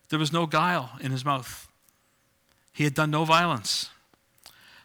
[0.09, 1.69] There was no guile in His mouth.
[2.73, 3.91] He had done no violence.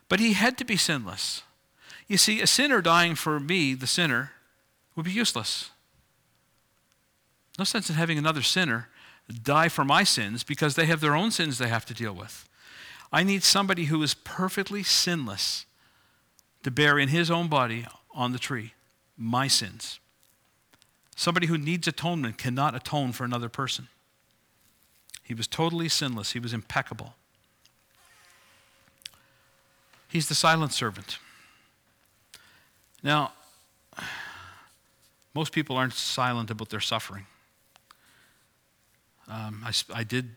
[0.09, 1.43] But He had to be sinless.
[2.07, 4.31] You see, a sinner dying for me, the sinner,
[4.95, 5.71] would be useless.
[7.57, 8.89] No sense in having another sinner
[9.41, 12.47] die for my sins because they have their own sins they have to deal with.
[13.13, 15.67] I need somebody who is perfectly sinless
[16.63, 18.73] to bear in his own body on the tree
[19.15, 19.99] my sins.
[21.15, 23.87] Somebody who needs atonement cannot atone for another person.
[25.21, 27.13] He was totally sinless, he was impeccable.
[30.07, 31.19] He's the silent servant.
[33.03, 33.33] Now,
[35.35, 37.25] most people aren't silent about their suffering.
[39.27, 40.31] Um, I, I did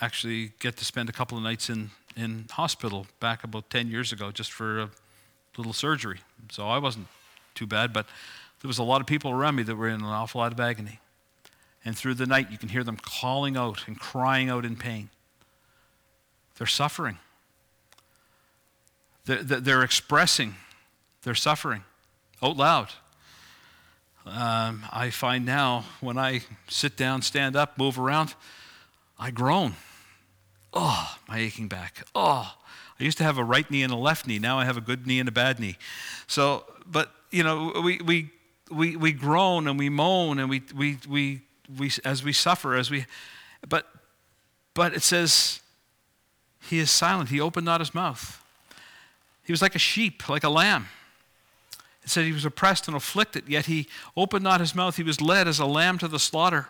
[0.00, 4.12] actually get to spend a couple of nights in, in hospital back about 10 years
[4.12, 4.90] ago just for a
[5.56, 6.20] little surgery.
[6.50, 7.06] So I wasn't
[7.54, 8.06] too bad, but
[8.60, 10.60] there was a lot of people around me that were in an awful lot of
[10.60, 11.00] agony.
[11.84, 15.10] And through the night, you can hear them calling out and crying out in pain.
[16.56, 17.18] They're suffering.
[19.26, 20.54] They're, they're expressing
[21.22, 21.84] their suffering
[22.42, 22.88] out loud.
[24.26, 28.34] Um, I find now when I sit down, stand up, move around,
[29.18, 29.74] I groan.
[30.74, 32.04] Oh, my aching back.
[32.14, 32.52] Oh,
[32.98, 34.38] I used to have a right knee and a left knee.
[34.38, 35.78] Now I have a good knee and a bad knee.
[36.26, 38.30] So, but, you know, we, we,
[38.70, 41.42] we, we groan and we moan and we, we, we,
[41.78, 43.06] we, as we suffer, as we,
[43.68, 43.86] but,
[44.74, 45.60] but it says,
[46.60, 47.30] he is silent.
[47.30, 48.42] He opened not his mouth.
[49.44, 50.88] He was like a sheep, like a lamb.
[52.02, 54.96] It said he was oppressed and afflicted, yet he opened not his mouth.
[54.96, 56.68] He was led as a lamb to the slaughter.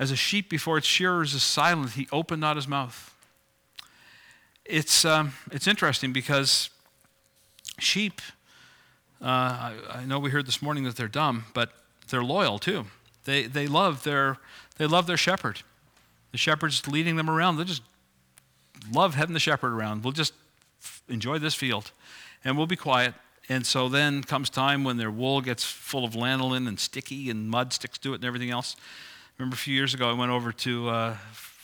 [0.00, 3.14] As a sheep before its shearers is silent, he opened not his mouth.
[4.64, 6.70] It's, um, it's interesting because
[7.78, 8.22] sheep,
[9.20, 11.72] uh, I, I know we heard this morning that they're dumb, but
[12.08, 12.86] they're loyal too.
[13.24, 14.38] They, they, love their,
[14.78, 15.60] they love their shepherd.
[16.32, 17.58] The shepherd's leading them around.
[17.58, 17.82] They just
[18.90, 20.02] love having the shepherd around.
[20.02, 20.32] We'll just
[21.10, 21.92] enjoy this field
[22.42, 23.12] and we'll be quiet
[23.50, 27.50] and so then comes time when their wool gets full of lanolin and sticky and
[27.50, 28.76] mud sticks to it and everything else.
[29.40, 31.16] Remember a few years ago, I went over to, uh,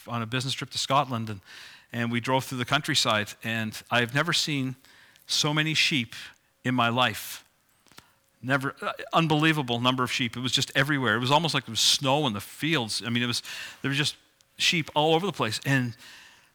[0.08, 1.40] on a business trip to Scotland and,
[1.92, 3.34] and we drove through the countryside.
[3.44, 4.76] And I've never seen
[5.26, 6.14] so many sheep
[6.64, 7.44] in my life.
[8.42, 10.38] Never, uh, unbelievable number of sheep.
[10.38, 11.16] It was just everywhere.
[11.16, 13.02] It was almost like there was snow in the fields.
[13.04, 13.42] I mean, it was,
[13.82, 14.16] there were just
[14.56, 15.60] sheep all over the place.
[15.66, 15.94] And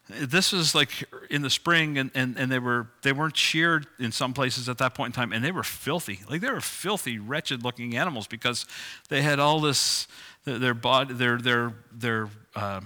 [0.10, 4.12] This was like in the spring, and, and, and they, were, they weren't sheared in
[4.12, 6.20] some places at that point in time, and they were filthy.
[6.30, 8.66] Like they were filthy, wretched looking animals because
[9.10, 10.08] they had all this,
[10.43, 12.82] their body, their, their, their, uh,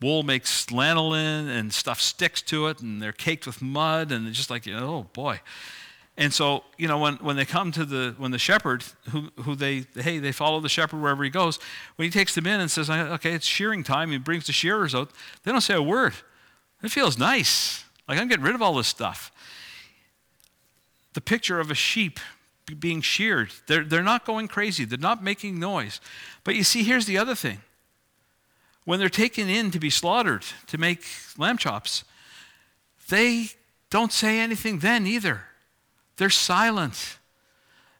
[0.00, 4.48] wool makes lanolin and stuff sticks to it and they're caked with mud and just
[4.50, 5.40] like oh boy
[6.18, 9.54] and so you know when, when they come to the when the shepherd who, who
[9.54, 11.58] they hey they follow the shepherd wherever he goes
[11.96, 14.94] when he takes them in and says okay it's shearing time he brings the shearers
[14.94, 15.10] out
[15.44, 16.12] they don't say a word.
[16.82, 17.84] It feels nice.
[18.06, 19.32] Like i'm getting rid of all this stuff.
[21.14, 22.20] The picture of a sheep
[22.78, 24.84] being sheared they're, they're not going crazy.
[24.84, 26.00] They're not making noise.
[26.44, 27.62] But you see here's the other thing.
[28.84, 31.04] When they're taken in to be slaughtered to make
[31.36, 32.04] lamb chops,
[33.08, 33.50] they
[33.90, 35.47] don't say anything then either.
[36.18, 37.18] They're silent.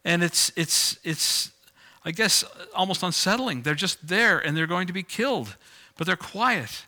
[0.04, 1.50] And it's, it's, it's,
[2.04, 2.44] I guess,
[2.74, 3.62] almost unsettling.
[3.62, 5.56] They're just there and they're going to be killed,
[5.96, 6.84] but they're quiet.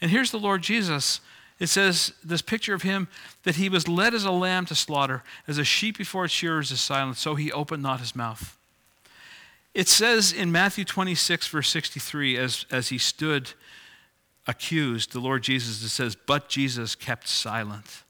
[0.00, 1.20] And here's the Lord Jesus.
[1.58, 3.08] It says, this picture of him,
[3.44, 6.70] that he was led as a lamb to slaughter, as a sheep before its shearers
[6.70, 8.58] is silent, so he opened not his mouth.
[9.72, 13.52] It says in Matthew 26, verse 63, as, as he stood
[14.46, 18.02] accused, the Lord Jesus, it says, But Jesus kept silent.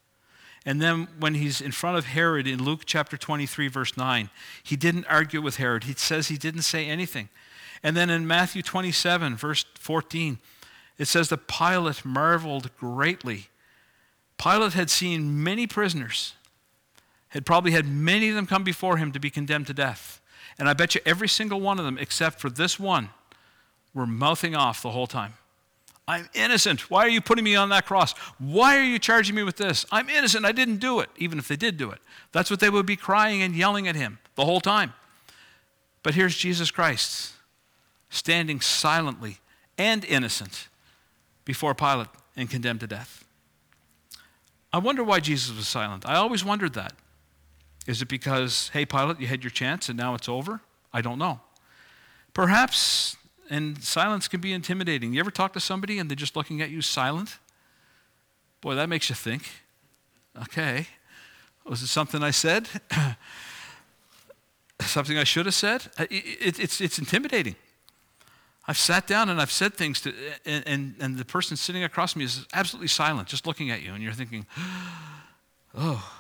[0.67, 4.29] And then when he's in front of Herod in Luke chapter 23, verse 9,
[4.65, 5.85] he didn't argue with Herod.
[5.85, 7.29] He says he didn't say anything.
[7.85, 10.39] And then in Matthew 27, verse 14,
[10.99, 13.47] it says that Pilate marveled greatly.
[14.39, 16.35] Pilate had seen many prisoners,
[17.29, 20.21] had probably had many of them come before him to be condemned to death.
[20.59, 23.11] And I bet you every single one of them, except for this one,
[23.95, 25.35] were mouthing off the whole time.
[26.09, 26.89] I'm innocent.
[26.91, 28.13] Why are you putting me on that cross?
[28.39, 29.85] Why are you charging me with this?
[29.91, 30.45] I'm innocent.
[30.45, 31.99] I didn't do it, even if they did do it.
[32.33, 34.93] That's what they would be crying and yelling at him the whole time.
[36.03, 37.33] But here's Jesus Christ
[38.09, 39.39] standing silently
[39.77, 40.69] and innocent
[41.45, 43.25] before Pilate and condemned to death.
[44.73, 46.07] I wonder why Jesus was silent.
[46.07, 46.93] I always wondered that.
[47.87, 50.61] Is it because, hey, Pilate, you had your chance and now it's over?
[50.93, 51.41] I don't know.
[52.35, 53.17] Perhaps,
[53.51, 55.13] and silence can be intimidating.
[55.13, 57.39] You ever talk to somebody and they're just looking at you silent?
[58.61, 59.49] Boy, that makes you think.
[60.43, 60.87] Okay.
[61.65, 62.69] Was it something I said?
[64.81, 65.87] something I should have said?
[65.99, 67.57] It, it, it's, it's intimidating.
[68.69, 70.13] I've sat down and I've said things to,
[70.45, 73.93] and, and, and the person sitting across me is absolutely silent, just looking at you,
[73.93, 74.45] and you're thinking,
[75.75, 76.13] oh,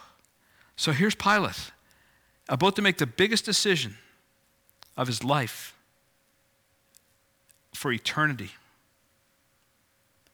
[0.77, 1.73] so here's Pilate,
[2.49, 3.97] about to make the biggest decision
[4.97, 5.76] of his life
[7.77, 8.51] for eternity.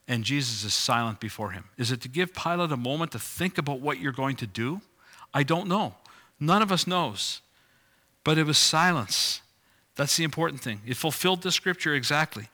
[0.09, 1.64] And Jesus is silent before him.
[1.78, 4.80] Is it to give Pilate a moment to think about what you're going to do?
[5.32, 5.95] I don't know.
[6.40, 7.40] None of us knows.
[8.24, 9.43] But it was silence.
[9.97, 10.80] That's the important thing.
[10.86, 12.49] It fulfilled the scripture exactly.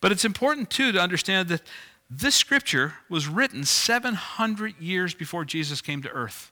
[0.00, 1.62] But it's important, too, to understand that
[2.08, 6.50] this scripture was written 700 years before Jesus came to earth.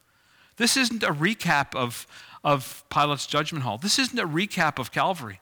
[0.57, 2.07] This isn't a recap of,
[2.45, 3.79] of Pilate's judgment hall.
[3.79, 5.41] This isn't a recap of Calvary.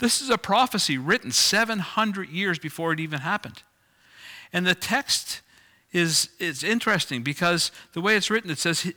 [0.00, 3.62] This is a prophecy written 700 years before it even happened.
[4.52, 5.42] And the text
[5.92, 8.96] is, is interesting because the way it's written, it says, it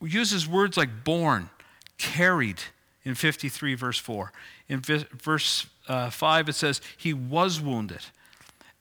[0.00, 1.48] uses words like born,
[1.96, 2.60] carried
[3.02, 4.30] in 53, verse 4.
[4.68, 8.04] In verse uh, 5, it says, he was wounded.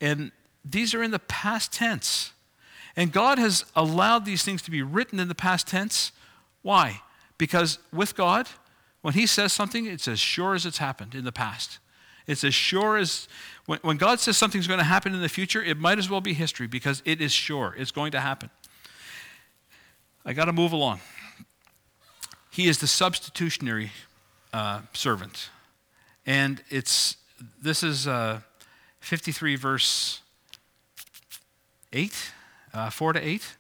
[0.02, 0.32] And
[0.66, 2.34] these are in the past tense.
[2.98, 6.12] And God has allowed these things to be written in the past tense.
[6.64, 7.02] Why?
[7.38, 8.50] Because with God,
[9.02, 11.80] when He says something, it's as sure as it's happened in the past.
[12.26, 13.28] It's as sure as
[13.66, 16.22] when, when God says something's going to happen in the future, it might as well
[16.22, 17.74] be history because it is sure.
[17.78, 18.50] It's going to happen.
[20.26, 21.00] I got to move along.
[22.52, 23.92] He is the substitutionary
[24.52, 25.50] uh, servant.
[26.26, 27.16] And it's
[27.62, 28.42] this is uh,
[29.00, 30.22] 53 verse
[31.94, 32.32] 8
[32.74, 33.58] uh, 4 to 8,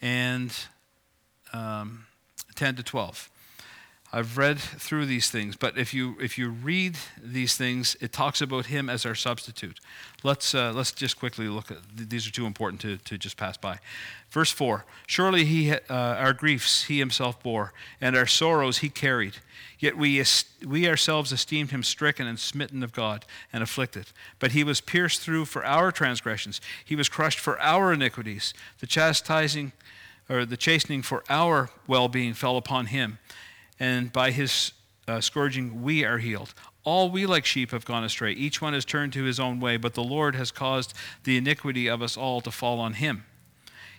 [0.00, 0.52] and
[1.52, 2.06] um,
[2.54, 3.30] 10 to 12.
[4.14, 8.42] I've read through these things, but if you if you read these things, it talks
[8.42, 9.80] about him as our substitute.
[10.22, 13.56] Let's uh, let's just quickly look at these are too important to, to just pass
[13.56, 13.78] by.
[14.30, 19.36] Verse four: Surely he uh, our griefs he himself bore, and our sorrows he carried.
[19.78, 20.22] Yet we
[20.62, 24.08] we ourselves esteemed him stricken and smitten of God and afflicted.
[24.38, 28.52] But he was pierced through for our transgressions; he was crushed for our iniquities.
[28.80, 29.72] The chastising
[30.28, 33.18] or the chastening for our well-being fell upon him
[33.78, 34.72] and by his
[35.08, 36.54] uh, scourging we are healed.
[36.84, 38.32] All we like sheep have gone astray.
[38.32, 40.94] Each one has turned to his own way, but the Lord has caused
[41.24, 43.24] the iniquity of us all to fall on him.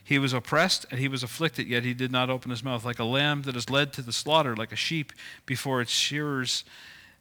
[0.04, 2.84] He was oppressed and he was afflicted, yet he did not open his mouth.
[2.84, 5.14] Like a lamb that is led to the slaughter, like a sheep
[5.46, 6.66] before its shearers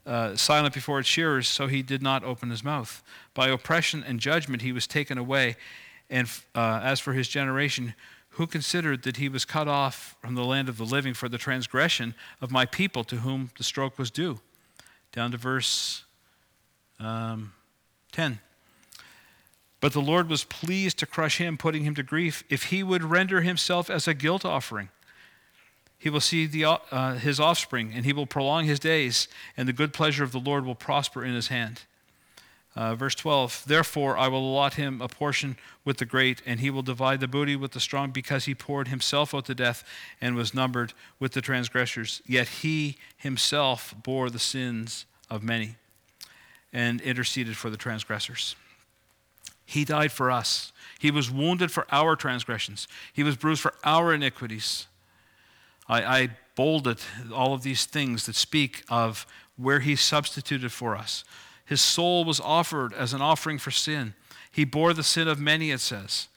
[0.07, 3.03] uh, silent before its shearers, so he did not open his mouth.
[3.34, 5.57] By oppression and judgment he was taken away.
[6.11, 7.94] And uh, as for his generation,
[8.33, 11.39] who considered that he was cut off from the land of the living for the
[11.39, 14.41] transgression of my people to whom the stroke was due?
[15.12, 16.05] Down to verse
[16.99, 17.53] um,
[18.12, 18.41] 10.
[19.80, 23.03] But the Lord was pleased to crush him, putting him to grief, if he would
[23.03, 24.89] render himself as a guilt offering.
[25.99, 29.72] He will see the, uh, his offspring, and he will prolong his days, and the
[29.72, 31.83] good pleasure of the Lord will prosper in his hand.
[32.75, 36.70] Uh, verse 12 Therefore I will allot him a portion with the great, and he
[36.70, 39.85] will divide the booty with the strong, because he poured himself out to death
[40.20, 42.23] and was numbered with the transgressors.
[42.27, 45.77] Yet he himself bore the sins of many
[46.73, 48.57] and interceded for the transgressors.
[49.66, 50.73] He died for us.
[50.99, 54.87] He was wounded for our transgressions, he was bruised for our iniquities.
[55.89, 56.99] I, I bolded
[57.35, 61.25] all of these things that speak of where he substituted for us.
[61.65, 64.15] His soul was offered as an offering for sin.
[64.51, 66.29] He bore the sin of many, it says.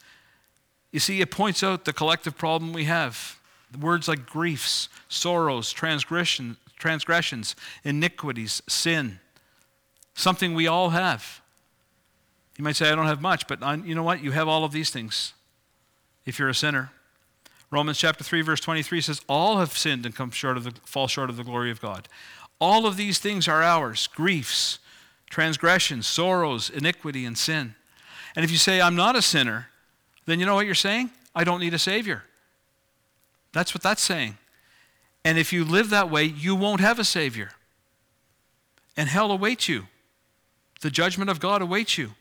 [0.92, 3.40] You see, it points out the collective problem we have.
[3.80, 9.20] Words like griefs, sorrows, transgression, transgressions, iniquities, sin.
[10.14, 11.42] Something we all have.
[12.58, 14.24] You might say, I don't have much, but you know what?
[14.24, 15.34] You have all of these things
[16.26, 16.92] if you're a sinner.
[17.72, 21.08] Romans chapter 3 verse 23 says all have sinned and come short of the fall
[21.08, 22.08] short of the glory of God.
[22.60, 24.80] All of these things are ours, griefs,
[25.30, 27.76] transgressions, sorrows, iniquity and sin.
[28.36, 29.70] And if you say I'm not a sinner,
[30.26, 31.12] then you know what you're saying?
[31.36, 32.24] I don't need a savior.
[33.54, 34.38] That's what that's saying.
[35.24, 37.52] And if you live that way, you won't have a savior.
[38.98, 39.88] And hell awaits you.
[40.82, 42.12] The judgment of God awaits you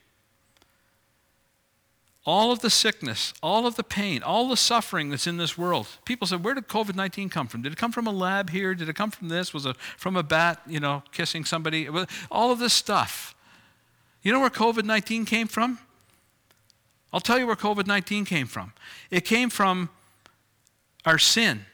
[2.26, 5.86] all of the sickness, all of the pain, all the suffering that's in this world.
[6.04, 7.62] People said, where did COVID 19 come from?
[7.62, 8.74] Did it come from a lab here?
[8.74, 9.52] Did it come from this?
[9.52, 11.88] Was it from a bat, you know, kissing somebody?
[12.30, 13.34] All of this stuff.
[14.22, 15.78] You know where COVID 19 came from?
[17.12, 18.72] I'll tell you where COVID 19 came from.
[19.10, 19.90] It came from
[21.04, 21.66] our sin,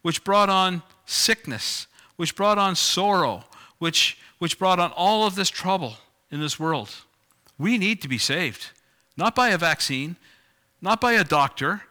[0.00, 1.86] which brought on sickness,
[2.16, 3.44] which brought on sorrow,
[3.78, 5.94] which, which brought on all of this trouble
[6.30, 6.90] in this world.
[7.58, 8.70] We need to be saved.
[9.18, 10.16] Not by a vaccine,
[10.80, 11.82] not by a doctor,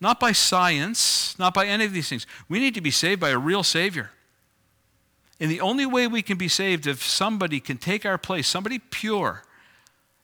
[0.00, 2.26] not by science, not by any of these things.
[2.48, 4.10] We need to be saved by a real Savior.
[5.38, 8.78] And the only way we can be saved if somebody can take our place, somebody
[8.78, 9.42] pure,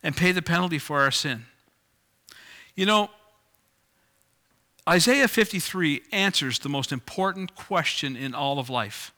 [0.02, 1.44] and pay the penalty for our sin.
[2.74, 3.10] You know,
[4.88, 9.12] Isaiah 53 answers the most important question in all of life.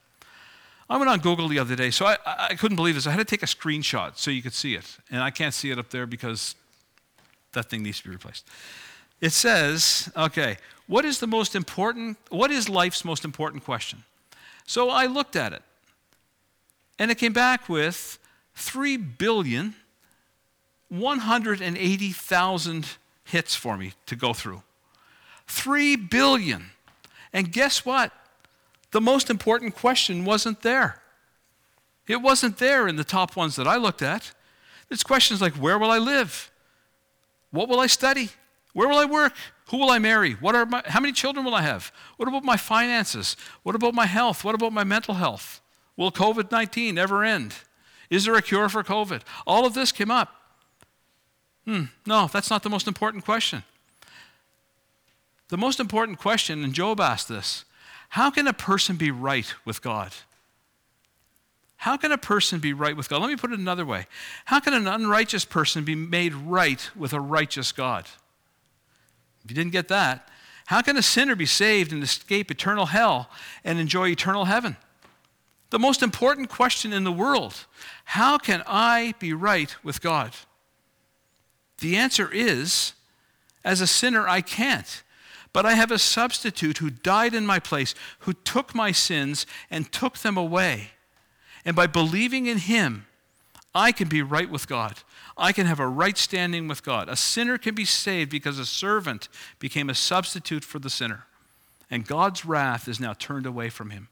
[0.90, 3.06] I went on Google the other day, so I, I couldn't believe this.
[3.06, 4.98] I had to take a screenshot so you could see it.
[5.10, 6.56] And I can't see it up there because
[7.52, 8.46] that thing needs to be replaced.
[9.20, 14.04] It says, okay, what is the most important, what is life's most important question?
[14.66, 15.62] So I looked at it,
[16.98, 18.18] and it came back with
[18.54, 19.74] 3 billion
[20.88, 22.86] 180,000
[23.24, 24.62] hits for me to go through.
[25.46, 26.70] 3 billion.
[27.32, 28.12] And guess what?
[28.90, 31.02] The most important question wasn't there.
[32.06, 34.32] It wasn't there in the top ones that I looked at.
[34.90, 36.50] It's questions like where will I live?
[37.50, 38.30] What will I study?
[38.72, 39.34] Where will I work?
[39.70, 40.32] Who will I marry?
[40.32, 41.92] What are my, how many children will I have?
[42.16, 43.36] What about my finances?
[43.62, 44.44] What about my health?
[44.44, 45.60] What about my mental health?
[45.96, 47.54] Will COVID 19 ever end?
[48.10, 49.22] Is there a cure for COVID?
[49.46, 50.34] All of this came up.
[51.64, 53.64] Hmm, no, that's not the most important question.
[55.48, 57.64] The most important question, and Job asked this
[58.10, 60.12] how can a person be right with God?
[61.78, 63.22] How can a person be right with God?
[63.22, 64.06] Let me put it another way.
[64.46, 68.06] How can an unrighteous person be made right with a righteous God?
[69.44, 70.28] If you didn't get that,
[70.66, 73.30] how can a sinner be saved and escape eternal hell
[73.64, 74.76] and enjoy eternal heaven?
[75.70, 77.66] The most important question in the world
[78.04, 80.32] how can I be right with God?
[81.78, 82.94] The answer is
[83.62, 85.02] as a sinner, I can't.
[85.52, 89.92] But I have a substitute who died in my place, who took my sins and
[89.92, 90.90] took them away.
[91.68, 93.04] And by believing in Him,
[93.74, 94.94] I can be right with God.
[95.36, 97.10] I can have a right standing with God.
[97.10, 101.26] A sinner can be saved because a servant became a substitute for the sinner.
[101.90, 104.08] And God's wrath is now turned away from him.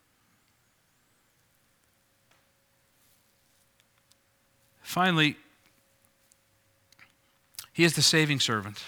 [4.83, 5.39] Finally,
[7.73, 8.85] he is the saving servant.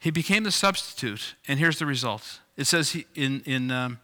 [0.00, 2.40] He became the substitute, and here's the result.
[2.56, 3.98] It says in, in um,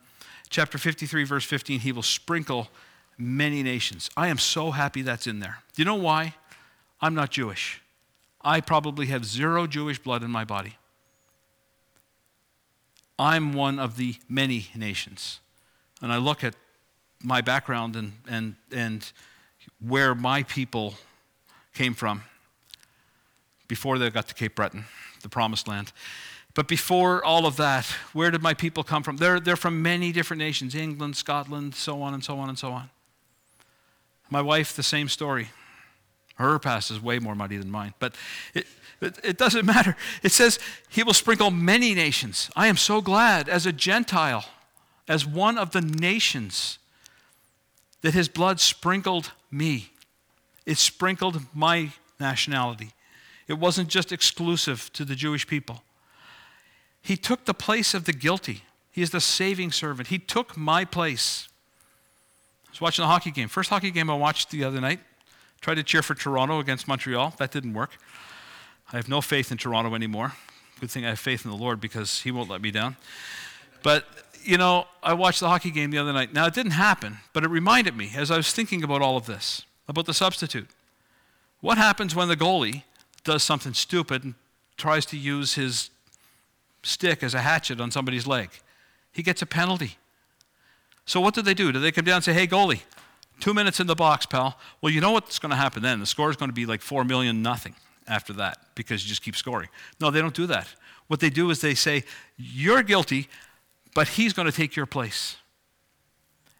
[0.48, 2.68] chapter 53, verse 15, he will sprinkle
[3.16, 4.10] many nations.
[4.16, 5.58] I am so happy that's in there.
[5.74, 6.34] Do you know why?
[7.00, 7.82] I'm not Jewish.
[8.42, 10.76] I probably have zero Jewish blood in my body.
[13.18, 15.40] I'm one of the many nations.
[16.00, 16.54] And I look at
[17.22, 19.10] my background and, and, and
[19.80, 20.94] where my people
[21.74, 22.22] came from
[23.66, 24.84] before they got to Cape Breton,
[25.22, 25.92] the promised land.
[26.54, 29.18] But before all of that, where did my people come from?
[29.18, 32.72] They're, they're from many different nations England, Scotland, so on and so on and so
[32.72, 32.90] on.
[34.30, 35.48] My wife, the same story.
[36.36, 38.14] Her past is way more muddy than mine, but
[38.54, 38.66] it,
[39.00, 39.96] it, it doesn't matter.
[40.22, 42.50] It says, He will sprinkle many nations.
[42.54, 44.44] I am so glad as a Gentile,
[45.08, 46.78] as one of the nations,
[48.02, 49.90] that His blood sprinkled me.
[50.64, 51.90] It sprinkled my
[52.20, 52.90] nationality.
[53.48, 55.82] It wasn't just exclusive to the Jewish people.
[57.02, 58.62] He took the place of the guilty.
[58.90, 60.08] He is the saving servant.
[60.08, 61.48] He took my place.
[62.66, 63.48] I was watching a hockey game.
[63.48, 65.00] First hockey game I watched the other night.
[65.60, 67.34] Tried to cheer for Toronto against Montreal.
[67.38, 67.96] That didn't work.
[68.92, 70.32] I have no faith in Toronto anymore.
[70.80, 72.96] Good thing I have faith in the Lord because He won't let me down.
[73.82, 74.04] But,
[74.42, 76.32] you know, I watched the hockey game the other night.
[76.32, 79.26] Now, it didn't happen, but it reminded me as I was thinking about all of
[79.26, 80.68] this, about the substitute.
[81.60, 82.84] What happens when the goalie
[83.24, 84.34] does something stupid and
[84.76, 85.90] tries to use his
[86.82, 88.50] stick as a hatchet on somebody's leg?
[89.12, 89.96] He gets a penalty.
[91.04, 91.72] So, what do they do?
[91.72, 92.82] Do they come down and say, hey, goalie,
[93.40, 94.58] two minutes in the box, pal?
[94.82, 96.00] Well, you know what's going to happen then?
[96.00, 97.74] The score is going to be like four million nothing
[98.06, 99.68] after that because you just keep scoring.
[100.00, 100.68] No, they don't do that.
[101.06, 102.04] What they do is they say,
[102.36, 103.28] You're guilty,
[103.94, 105.36] but he's going to take your place.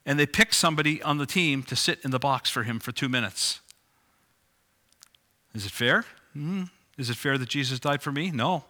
[0.07, 2.93] And they pick somebody on the team to sit in the box for him for
[2.93, 3.61] two minutes.
[5.55, 6.07] Is it fair?
[6.35, 6.71] Mm.
[6.97, 8.31] Is it fair that Jesus died for me?
[8.31, 8.65] No.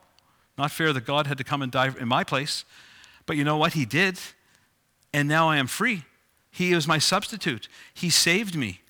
[0.59, 2.65] Not fair that God had to come and die in my place.
[3.27, 3.75] But you know what?
[3.75, 4.19] He did.
[5.15, 6.03] And now I am free.
[6.51, 7.69] He is my substitute.
[7.95, 8.81] He saved me.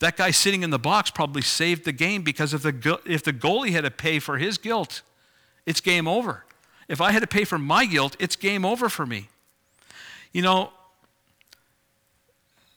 [0.00, 3.32] That guy sitting in the box probably saved the game because if the, if the
[3.32, 5.02] goalie had to pay for his guilt,
[5.64, 6.44] it's game over.
[6.88, 9.28] If I had to pay for my guilt, it's game over for me.
[10.32, 10.72] You know,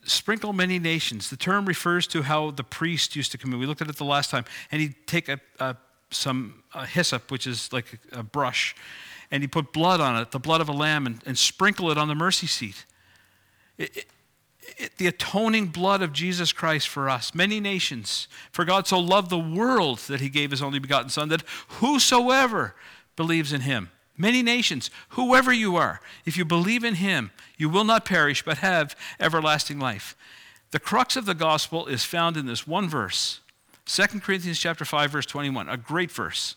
[0.04, 1.30] sprinkle many nations.
[1.30, 3.60] The term refers to how the priest used to come in.
[3.60, 5.76] We looked at it the last time, and he'd take a, a
[6.10, 8.76] some hyssop, which is like a, a, brush,
[9.32, 11.98] and he put blood on it, the blood of a lamb, and, and sprinkle it
[11.98, 12.86] on the mercy seat.
[13.78, 14.06] It, it,
[14.78, 18.28] it, the atoning blood of Jesus Christ for us, many nations.
[18.52, 22.76] For God so loved the world that he gave his only begotten Son, that whosoever
[23.16, 27.84] believes in him, many nations, whoever you are, if you believe in him, you will
[27.84, 30.16] not perish but have everlasting life.
[30.72, 33.40] The crux of the gospel is found in this one verse,
[33.88, 36.56] 2 Corinthians chapter 5 verse 21, a great verse.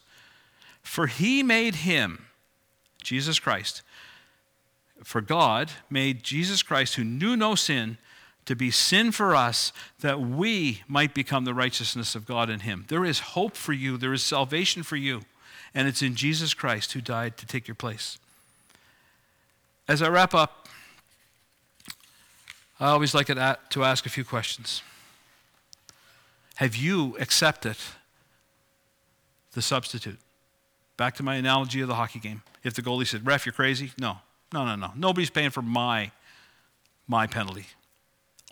[0.83, 2.27] For he made him,
[3.03, 3.83] Jesus Christ,
[5.05, 7.99] for God made Jesus Christ, who knew no sin,
[8.47, 12.85] to be sin for us, that we might become the righteousness of God in him.
[12.89, 15.23] There is hope for you, there is salvation for you,
[15.73, 18.19] and it's in Jesus Christ who died to take your place.
[19.87, 20.69] As I wrap up,
[22.81, 24.83] I always like to ask a few questions.
[26.61, 27.77] Have you accepted
[29.53, 30.19] the substitute?
[30.99, 32.43] Back to my analogy of the hockey game.
[32.63, 33.93] If the goalie said, Ref, you're crazy?
[33.99, 34.19] No.
[34.53, 34.93] No, no, no.
[34.95, 36.11] Nobody's paying for my,
[37.09, 37.65] my penalty.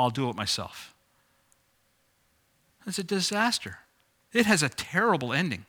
[0.01, 0.95] I'll do it myself.
[2.87, 3.81] It's a disaster.
[4.33, 5.67] It has a terrible ending.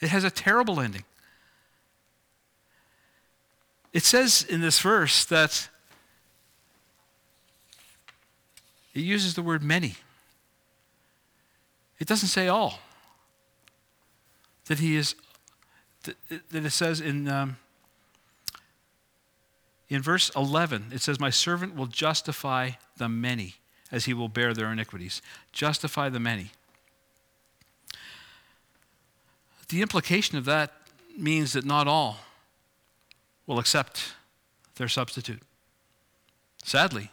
[0.00, 1.04] It has a terrible ending.
[3.92, 5.68] It says in this verse that
[8.92, 9.94] it uses the word many.
[11.98, 12.80] It doesn't say all.
[14.66, 15.14] That he is,
[16.02, 16.16] that
[16.52, 17.56] it says in um,
[19.88, 23.54] in verse 11, it says, My servant will justify the many
[23.92, 25.22] as he will bear their iniquities.
[25.52, 26.50] Justify the many.
[29.68, 30.72] The implication of that
[31.16, 32.18] means that not all
[33.46, 34.14] will accept
[34.74, 35.42] their substitute.
[36.64, 37.10] Sadly.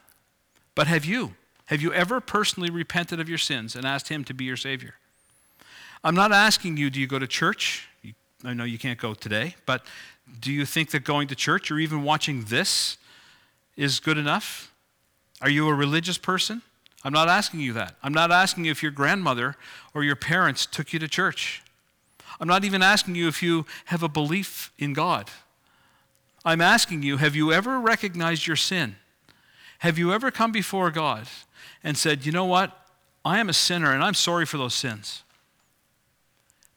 [0.76, 1.36] But have you?
[1.74, 4.94] Have you ever personally repented of your sins and asked Him to be your Savior?
[6.04, 7.88] I'm not asking you, do you go to church?
[8.46, 9.84] I know you can't go today, but
[10.40, 12.98] do you think that going to church or even watching this
[13.76, 14.72] is good enough?
[15.42, 16.62] Are you a religious person?
[17.04, 17.96] I'm not asking you that.
[18.04, 19.56] I'm not asking you if your grandmother
[19.96, 21.64] or your parents took you to church.
[22.40, 25.32] I'm not even asking you if you have a belief in God.
[26.46, 28.98] I'm asking you have you ever recognized your sin?
[29.80, 31.28] Have you ever come before God
[31.84, 32.88] and said, you know what?
[33.26, 35.24] I am a sinner and I'm sorry for those sins.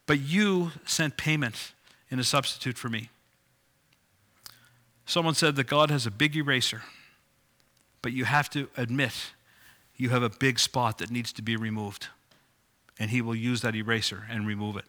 [0.05, 1.73] But you sent payment
[2.09, 3.09] in a substitute for me.
[5.05, 6.83] Someone said that God has a big eraser,
[8.01, 9.31] but you have to admit
[9.95, 12.07] you have a big spot that needs to be removed.
[12.99, 14.85] And He will use that eraser and remove it.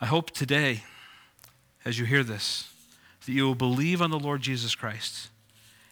[0.00, 0.84] I hope today,
[1.84, 2.70] as you hear this,
[3.24, 5.28] that you will believe on the Lord Jesus Christ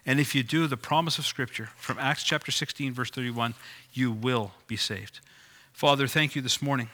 [0.07, 3.55] And if you do, the promise of Scripture from Acts chapter 16, verse 31,
[3.93, 5.21] you will be saved.
[5.73, 6.89] Father, thank you this morning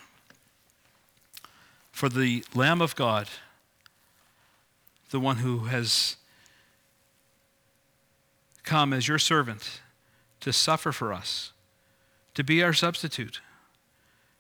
[1.91, 3.29] for the Lamb of God,
[5.11, 6.17] the one who has
[8.63, 9.81] come as your servant
[10.41, 11.53] to suffer for us,
[12.35, 13.41] to be our substitute,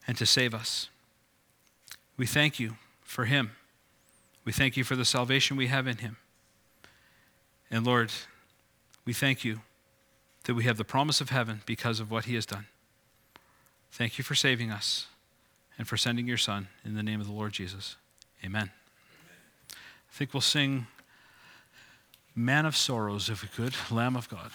[0.06, 0.88] and to save us.
[2.16, 3.52] We thank you for him.
[4.44, 6.16] We thank you for the salvation we have in him.
[7.70, 8.10] And Lord,
[9.11, 9.58] we thank you
[10.44, 12.66] that we have the promise of heaven because of what he has done.
[13.90, 15.08] Thank you for saving us
[15.76, 17.96] and for sending your Son in the name of the Lord Jesus.
[18.44, 18.70] Amen.
[19.72, 20.86] I think we'll sing
[22.36, 24.52] Man of Sorrows if we could, Lamb of God.